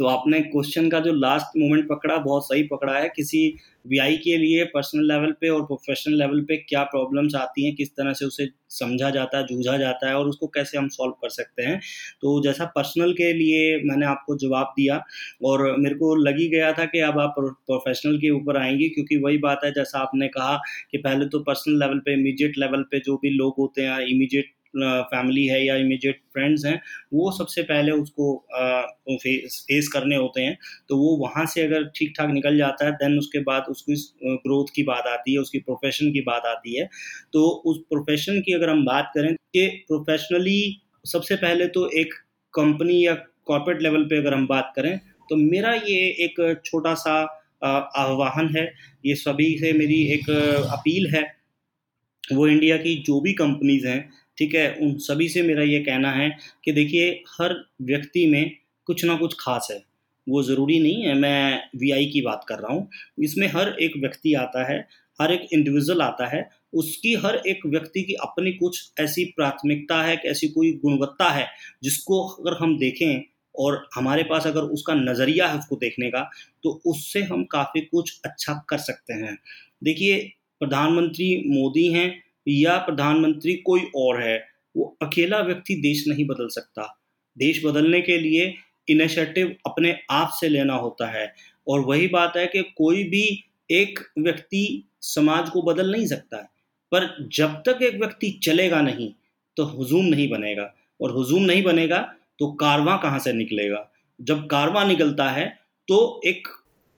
[0.00, 3.40] तो आपने क्वेश्चन का जो लास्ट मोमेंट पकड़ा, बहुत सही पकड़ा है। किसी
[3.86, 7.90] वी के लिए पर्सनल लेवल पे और प्रोफेशनल लेवल पे क्या प्रॉब्लम्स आती हैं, किस
[7.90, 11.28] तरह से उसे समझा जाता है, जूझा जाता है और उसको कैसे हम सॉल्व कर
[11.28, 11.78] सकते हैं।
[12.22, 15.00] तो जैसा पर्सनल के लिए मैंने आपको जवाब दिया
[15.44, 19.38] और मेरे को लगी गया था कि अब आप प्रोफेशनल के ऊपर आएँगे, क्योंकि वही
[19.38, 20.56] बात है, जैसा आपने कहा
[20.90, 24.52] कि पहले तो पर्सनल लेवल पे इमीडिएट लेवल पे जो भी लोग होते हैं इमीडिएट
[24.74, 26.80] फैमिली है या इमीडिएट फ्रेंड्स हैं,
[27.14, 28.34] वो सबसे पहले उसको
[29.12, 30.56] फेस फेस करने होते हैं।
[30.88, 33.94] तो वो वहाँ से अगर ठीक ठाक निकल जाता है देन उसके बाद उसकी
[34.24, 36.88] ग्रोथ की बात आती है, उसकी प्रोफेशन की बात आती है।
[37.32, 40.60] तो उस प्रोफेशन की अगर हम बात करें कि प्रोफेशनली
[41.04, 42.14] सबसे पहले तो एक
[42.54, 43.14] कंपनी या
[43.46, 44.96] कॉर्पोरेट लेवल पे अगर हम बात करें
[45.30, 47.12] तो मेरा ये एक छोटा सा
[47.64, 48.64] आह्वान है।
[49.06, 50.30] ये सभी से मेरी एक
[50.72, 51.22] अपील है।
[52.24, 54.00] वो इंडिया की जो भी कंपनीज़ हैं
[54.40, 54.74] ठीक है?
[54.74, 56.30] उन सभी से मेरा ये कहना है
[56.64, 57.10] कि देखिए,
[57.40, 58.50] हर व्यक्ति में
[58.86, 59.82] कुछ ना कुछ खास है।
[60.26, 62.88] वो ज़रूरी नहीं है, मैं वीआई की बात कर रहा हूँ।
[63.24, 64.78] इसमें हर एक व्यक्ति आता है,
[65.20, 70.16] हर एक इंडिविजुअल आता है, उसकी हर एक व्यक्ति की अपनी कुछ ऐसी प्राथमिकता है
[70.26, 71.46] ऐसी कोई गुणवत्ता है,
[71.82, 73.22] जिसको अगर हम देखें
[73.54, 76.22] और हमारे पास अगर उसका नज़रिया है उसको देखने का
[76.64, 79.36] तो उससे हम काफ़ी कुछ अच्छा कर सकते हैं।
[79.84, 80.18] देखिए,
[80.60, 84.36] प्रधानमंत्री मोदी हैं या प्रधानमंत्री कोई और है,
[84.74, 86.82] वो अकेला व्यक्ति देश नहीं बदल सकता।
[87.36, 88.54] देश बदलने के लिए
[88.88, 91.32] इनिशिएटिव अपने आप से लेना होता है
[91.66, 93.22] और वही बात है कि कोई भी
[93.70, 94.62] एक व्यक्ति
[95.02, 96.48] समाज को बदल नहीं सकता है,
[96.92, 99.12] पर जब तक एक व्यक्ति चलेगा नहीं
[99.56, 101.98] तो हुजूम नहीं बनेगा और हुजूम नहीं बनेगा
[102.38, 103.86] तो कारवां कहाँ से निकलेगा?
[104.20, 105.46] जब कारवां निकलता है
[105.88, 106.48] तो एक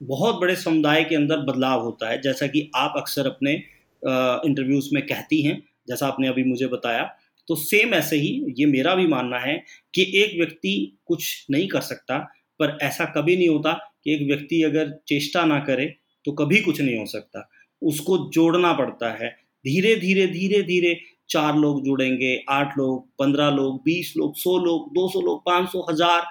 [0.01, 3.61] बहुत बड़े समुदाय के अंदर बदलाव होता है, जैसा कि आप अक्सर अपने
[4.05, 7.03] इंटरव्यूज़ में कहती हैं, जैसा आपने अभी मुझे बताया।
[7.47, 8.29] तो सेम ऐसे ही,
[8.59, 9.55] ये मेरा भी मानना है
[9.93, 12.17] कि एक व्यक्ति कुछ नहीं कर सकता,
[12.59, 13.73] पर ऐसा कभी नहीं होता
[14.03, 15.85] कि एक व्यक्ति अगर चेष्टा ना करे
[16.25, 17.49] तो कभी कुछ नहीं हो सकता।
[17.81, 19.29] उसको जोड़ना पड़ता है।
[19.65, 20.99] धीरे धीरे धीरे धीरे
[21.29, 25.69] चार लोग जुड़ेंगे, आठ लोग, पंद्रह लोग, बीस लोग, सौ लोग, दो सौ लोग, पाँच
[25.69, 26.25] सौ, हज़ार,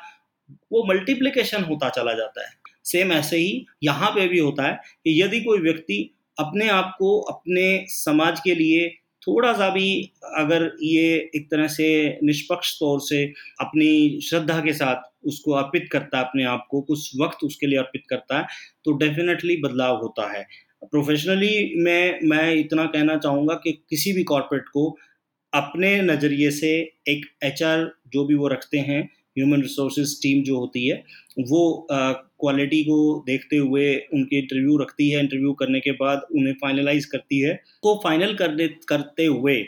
[0.72, 2.52] वो मल्टीप्लीकेशन होता चला जाता है।
[2.84, 5.98] सेम ऐसे ही यहाँ पे भी होता है कि यदि कोई व्यक्ति
[6.44, 8.88] अपने आप को, अपने समाज के लिए
[9.22, 9.88] थोड़ा सा भी
[10.38, 11.02] अगर ये
[11.36, 11.86] एक तरह से
[12.24, 13.24] निष्पक्ष तौर से
[13.60, 17.78] अपनी श्रद्धा के साथ उसको अर्पित करता है, अपने आप को कुछ वक्त उसके लिए
[17.78, 18.46] अर्पित करता है
[18.84, 20.46] तो डेफिनेटली बदलाव होता है।
[20.82, 24.88] प्रोफेशनली मैं मैं इतना कहना चाहूँगा कि किसी भी कॉरपोरेट को
[25.52, 26.70] अपने नज़रिए से
[27.08, 31.02] एक एचआर जो भी वो रखते हैं ह्यूमन रिसोर्सेज टीम जो होती है,
[31.40, 37.04] वो क्वालिटी को देखते हुए उनके इंटरव्यू रखती है इंटरव्यू करने के बाद उन्हें फाइनलाइज
[37.06, 39.62] करती है। तो फाइनल कर करते हुए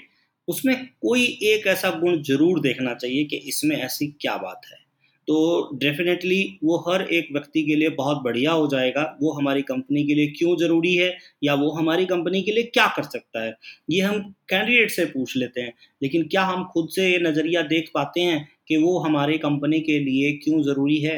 [0.49, 4.83] उसमें कोई एक ऐसा गुण ज़रूर देखना चाहिए कि इसमें ऐसी क्या बात है।
[5.29, 5.37] तो
[5.75, 10.15] डेफिनेटली वो हर एक व्यक्ति के लिए बहुत बढ़िया हो जाएगा। वो हमारी कंपनी के
[10.15, 11.17] लिए क्यों ज़रूरी है?
[11.45, 13.55] या वो हमारी कंपनी के लिए क्या कर सकता है?
[13.91, 17.91] ये हम कैंडिडेट से पूछ लेते हैं। लेकिन क्या हम खुद से ये नज़रिया देख
[17.95, 21.17] पाते हैं कि वो हमारी कंपनी के लिए क्यों ज़रूरी है।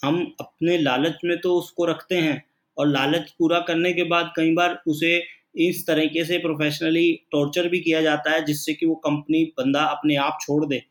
[0.00, 2.42] हम अपने लालच में तो उसको रखते हैं
[2.76, 5.16] और लालच पूरा करने के बाद कई बार उसे
[5.58, 10.16] इस तरीके से प्रोफेशनली टॉर्चर भी किया जाता है, जिससे कि वो कंपनी बंदा अपने
[10.18, 10.82] आप छोड़ दे।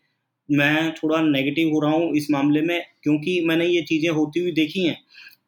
[0.50, 4.52] मैं थोड़ा नेगेटिव हो रहा हूँ इस मामले में, क्योंकि मैंने ये चीज़ें होती हुई
[4.54, 4.98] देखी हैं।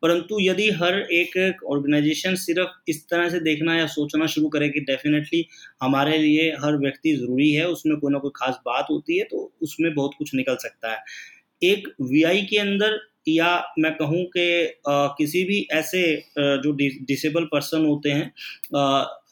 [0.02, 4.80] परंतु यदि हर एक ऑर्गेनाइजेशन सिर्फ़ इस तरह से देखना या सोचना शुरू करे कि
[4.82, 5.46] डेफिनेटली
[5.84, 9.52] हमारे लिए हर व्यक्ति ज़रूरी है, उसमें कोई ना कोई खास बात होती है तो
[9.64, 10.98] उसमें बहुत कुछ निकल सकता है।
[11.62, 14.46] एक वीआई के अंदर या मैं कहूँ कि
[14.88, 16.02] किसी भी ऐसे
[16.40, 18.32] जो डिसेबल पर्सन होते हैं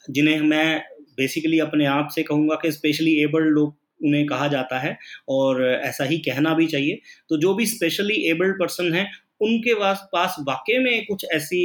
[0.09, 0.81] जिन्हें मैं
[1.17, 4.97] बेसिकली अपने आप से कहूँगा कि स्पेशली एबल्ड लोग, उन्हें कहा जाता है,
[5.29, 6.99] और ऐसा ही कहना भी चाहिए।
[7.29, 9.09] तो जो भी स्पेशली एबल्ड पर्सन हैं
[9.41, 11.61] उनके पास पास वाकई में कुछ ऐसी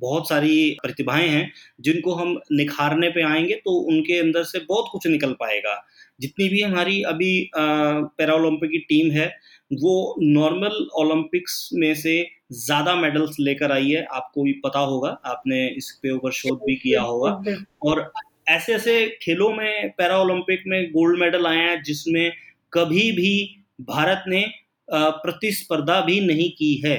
[0.00, 1.50] बहुत सारी प्रतिभाएँ हैं
[1.80, 5.74] जिनको हम निखारने पे आएँगे तो उनके अंदर से बहुत कुछ निकल पाएगा।
[6.20, 9.26] जितनी भी हमारी अभी पैरा ओलंपिक की टीम है
[9.74, 12.14] वो नॉर्मल ओलंपिक्स में से
[12.56, 16.76] ज़्यादा मेडल्स लेकर आई है आपको भी पता होगा आपने इस पे ऊपर शोध भी
[16.76, 17.42] किया होगा।
[17.82, 18.10] और
[18.48, 22.32] ऐसे ऐसे खेलों में पैरा ओलंपिक में गोल्ड मेडल आए हैं जिसमें
[22.72, 23.32] कभी भी
[23.80, 24.44] भारत ने
[24.90, 26.96] प्रतिस्पर्धा भी नहीं की है।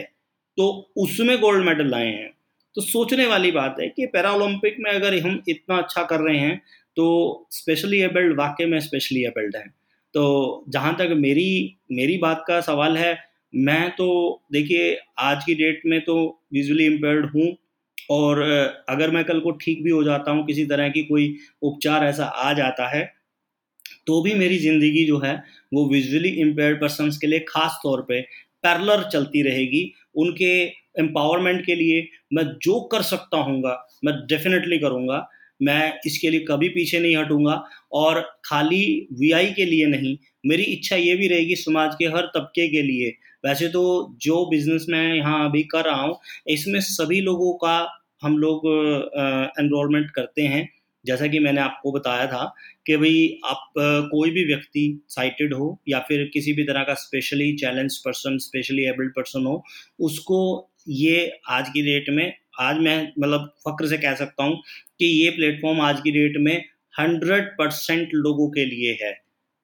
[0.58, 2.30] तो उसमें गोल्ड मेडल लाए हैं।
[2.76, 6.38] तो सोचने वाली बात है कि पैरा ओलंपिक में अगर हम इतना अच्छा कर रहे
[6.38, 6.58] हैं
[6.98, 9.68] तो स्पेशली एबल्ड वाकई में स्पेशली एबल्ड है।
[10.14, 13.18] तो जहाँ तक मेरी मेरी बात का सवाल है,
[13.54, 16.16] मैं तो देखिए, आज की डेट में तो
[16.54, 17.56] विजुअली इम्पेयर्ड हूँ
[18.12, 18.42] और
[18.90, 22.26] अगर मैं कल को ठीक भी हो जाता हूँ, किसी तरह की कोई उपचार ऐसा
[22.26, 23.04] आ जाता है
[24.10, 25.34] तो भी मेरी ज़िंदगी जो है,
[25.74, 28.22] वो विजुअली इम्पेयर्ड पर्सन के लिए ख़ास तौर पे
[28.64, 30.54] पैरलर चलती रहेगी। उनके
[31.00, 33.62] एम्पावरमेंट के लिए मैं जो कर सकता हूँ
[34.06, 35.28] मैं डेफिनेटली करूँगा।
[35.60, 37.54] मैं इसके लिए कभी पीछे नहीं हटूँगा
[37.94, 38.84] और खाली
[39.20, 43.10] वीआई के लिए नहीं, मेरी इच्छा ये भी रहेगी समाज के हर तबके के लिए।
[43.44, 43.84] वैसे तो
[44.22, 47.78] जो बिज़नेस मैं यहाँ अभी कर रहा हूँ, इसमें सभी लोगों का
[48.22, 48.68] हम लोग
[49.60, 50.68] एनरोलमेंट करते हैं।
[51.06, 52.44] जैसा कि मैंने आपको बताया था
[52.86, 53.72] कि भाई आप
[54.12, 58.86] कोई भी व्यक्ति साइटेड हो या फिर किसी भी तरह का specially challenge person specially
[58.86, 59.64] abled person हो,
[60.00, 64.62] उसको ये आज की डेट में, आज मैं मतलब फक्र से कह सकता हूँ
[65.00, 66.56] कि ये प्लेटफॉर्म आज की डेट में
[66.94, 69.14] हंड्रेड परसेंट लोगों के लिए है।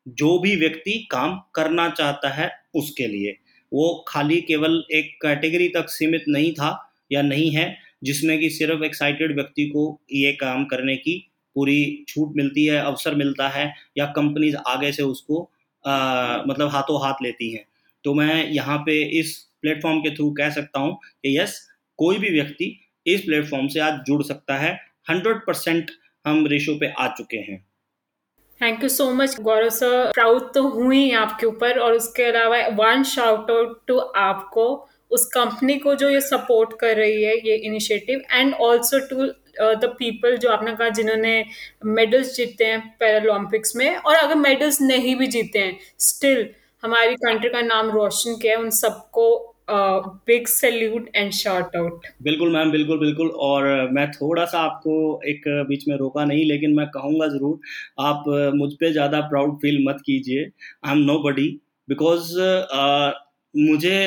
[0.07, 3.35] जो भी व्यक्ति काम करना चाहता है उसके लिए।
[3.71, 6.69] वो खाली केवल एक कैटेगरी तक सीमित नहीं था
[7.11, 7.65] या नहीं है
[8.05, 9.83] जिसमें कि सिर्फ़ एक्साइटेड व्यक्ति को
[10.13, 11.17] ये काम करने की
[11.55, 15.41] पूरी छूट मिलती है अवसर मिलता है या कंपनीज़ आगे से उसको
[15.85, 17.65] आ, मतलब हाथों हाथ लेती हैं।
[18.05, 21.59] तो मैं यहाँ पे इस प्लेटफॉर्म के थ्रू कह सकता हूँ कि यस
[21.99, 22.75] कोई भी व्यक्ति
[23.05, 24.73] इस प्लेटफॉर्म से आज जुड़ सकता है।
[25.09, 25.91] हंड्रेड परसेंट
[26.25, 27.57] हम रेशो पे आ चुके हैं।
[28.61, 33.03] Thank you so much Gaurav sir proud तो हुई आपके ऊपर और उसके अलावा वन
[33.05, 34.67] शाउट आउट टू आपको।
[35.11, 39.25] उस कंपनी को जो ये सपोर्ट कर रही है, ये initiative and also to
[39.79, 41.33] the people जो आपने कहा जिन्होंने
[41.87, 46.47] मेडल्स जीते हैं पैरालंपिक्स में और अगर मेडल्स नहीं भी जीते हैं स्टिल
[46.83, 52.51] हमारी कंट्री का नाम रोशन किया है, उन सबको big salute and shout out बिल्कुल
[52.53, 56.87] मैम, बिल्कुल बिल्कुल और मैं थोड़ा सा आपको एक बीच में रोका नहीं, लेकिन मैं
[56.89, 57.59] कहूँगा ज़रूर,
[57.99, 58.23] आप
[58.55, 60.43] मुझ पर ज़्यादा प्राउड फील मत कीजिए
[60.85, 61.47] I am nobody
[61.87, 62.37] because
[63.53, 63.97] मुझे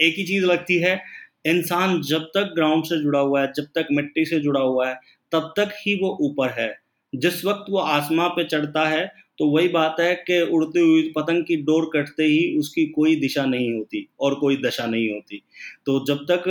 [0.00, 1.00] एक ही चीज़ लगती है,
[1.46, 4.94] इंसान जब तक ग्राउंड से जुड़ा हुआ है, जब तक मिट्टी से जुड़ा हुआ है,
[5.32, 6.74] तब तक ही वो ऊपर है।
[7.12, 9.06] जिस वक्त वो आसमां पे चढ़ता है
[9.38, 13.44] तो वही बात है कि उड़ती हुई पतंग की डोर कटते ही उसकी कोई दिशा
[13.46, 15.42] नहीं होती और कोई दशा नहीं होती।
[15.86, 16.44] तो जब तक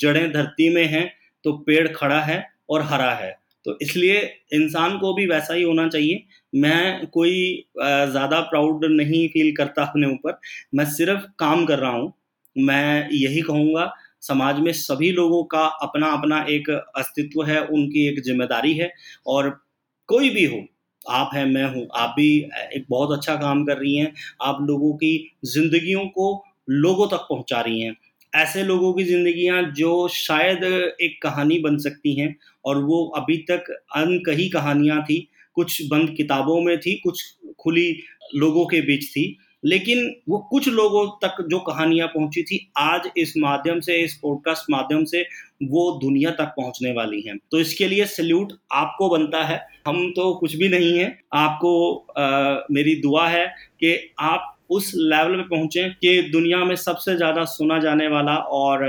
[0.00, 1.06] जड़ें धरती में हैं
[1.44, 2.38] तो पेड़ खड़ा है
[2.70, 3.30] और हरा है।
[3.66, 4.18] तो इसलिए
[4.54, 6.24] इंसान को भी वैसा ही होना चाहिए।
[6.56, 10.38] मैं कोई ज़्यादा प्राउड नहीं फील करता अपने ऊपर।
[10.74, 12.12] मैं सिर्फ़ काम कर रहा हूँ।
[12.56, 13.92] मैं यही कहूँगा,
[14.22, 18.92] समाज में सभी लोगों का अपना अपना एक अस्तित्व है, उनकी एक ज़िम्मेदारी है
[19.26, 19.50] और
[20.08, 20.64] कोई भी हो,
[21.06, 22.28] आप हैं, मैं हूँ, आप भी
[22.76, 27.60] एक बहुत अच्छा काम कर रही हैं, आप लोगों की जिंदगियों को लोगों तक पहुँचा
[27.60, 27.96] रही हैं।
[28.32, 30.64] ऐसे लोगों की जिंदगियाँ जो शायद
[31.02, 32.34] एक कहानी बन सकती हैं
[32.64, 37.22] और वो अभी तक अनकही कहानियाँ थी, कुछ बंद किताबों में थी, कुछ
[37.60, 37.90] खुली
[38.36, 43.32] लोगों के बीच थी लेकिन वो कुछ लोगों तक जो कहानियाँ पहुँची थी आज इस
[43.38, 45.22] माध्यम से इस पॉडकास्ट माध्यम से
[45.62, 50.32] वो दुनिया तक पहुँचने वाली हैं। तो इसके लिए सल्यूट आपको बनता है। हम तो
[50.34, 53.46] कुछ भी नहीं है। आपको आ, मेरी दुआ है
[53.80, 58.84] कि आप उस लेवल पे पहुँचे कि दुनिया में सबसे ज़्यादा सुना जाने वाला और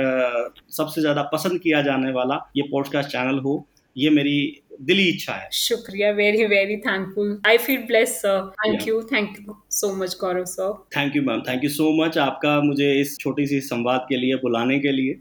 [0.70, 3.56] सबसे ज़्यादा पसंद किया जाने वाला ये पॉडकास्ट चैनल हो।
[3.98, 9.02] ये मेरी दिली इच्छा है। शुक्रिया very very thankful I feel blessed sir thank you
[9.12, 12.92] thank you so much Gaurav sir thank you ma'am thank you so much आपका मुझे
[13.02, 15.14] इस छोटी सी संवाद के लिए बुलाने के लिए।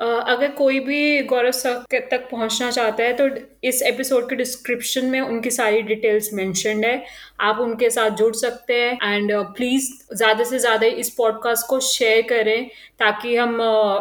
[0.00, 3.28] अगर कोई भी गौरव सर तक पहुँचना चाहता है तो
[3.64, 7.04] इस एपिसोड के डिस्क्रिप्शन में उनकी सारी डिटेल्स मेंशनड है।
[7.40, 12.22] आप उनके साथ जुड़ सकते हैं एंड प्लीज़ ज़्यादा से ज़्यादा इस पॉडकास्ट को शेयर
[12.28, 12.68] करें
[13.00, 13.60] ताकि हम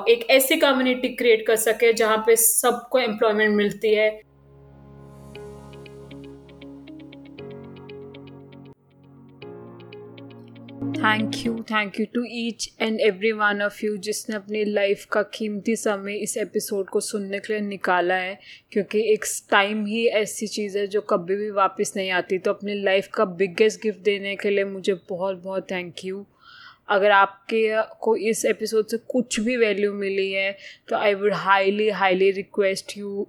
[0.09, 4.09] एक ऐसी कम्युनिटी क्रिएट कर सके जहाँ पे सबको एम्प्लॉयमेंट मिलती है।
[10.97, 15.21] Thank you thank you to each and every one of you जिसने अपनी लाइफ का
[15.23, 18.39] कीमती समय इस एपिसोड को सुनने के लिए निकाला है।
[18.71, 22.73] क्योंकि एक टाइम ही ऐसी चीज़ है जो कभी भी वापस नहीं आती। तो अपनी
[22.83, 26.25] लाइफ का बिगेस्ट गिफ्ट देने के लिए मुझे बहुत बहुत थैंक यू
[26.89, 27.69] अगर आपके
[27.99, 32.97] को इस एपिसोड से कुछ भी वैल्यू मिली है तो I would highly highly request
[32.97, 33.27] you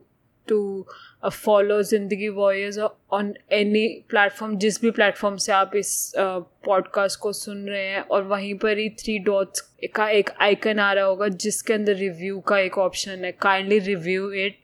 [0.49, 0.87] to
[1.31, 7.67] follow Zindagi warriors on any platform जिस भी प्लेटफॉर्म से आप इस पॉडकास्ट को सुन
[7.69, 9.61] रहे हैं और वहीं पर ही थ्री डॉट्स
[9.95, 14.31] का एक आइकन आ रहा होगा, जिसके अंदर रिव्यू का एक ऑप्शन है। काइंडली रिव्यू
[14.33, 14.59] इट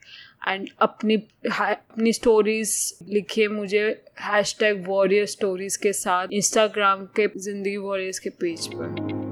[0.49, 1.15] एंड अपनी
[1.51, 3.87] अपनी स्टोरीज लिखिए मुझे
[4.21, 9.28] हैश टैग वॉरियर स्टोरीज के साथ इंस्टाग्राम के ज़िंदगी वॉरियर्स के पेज पर।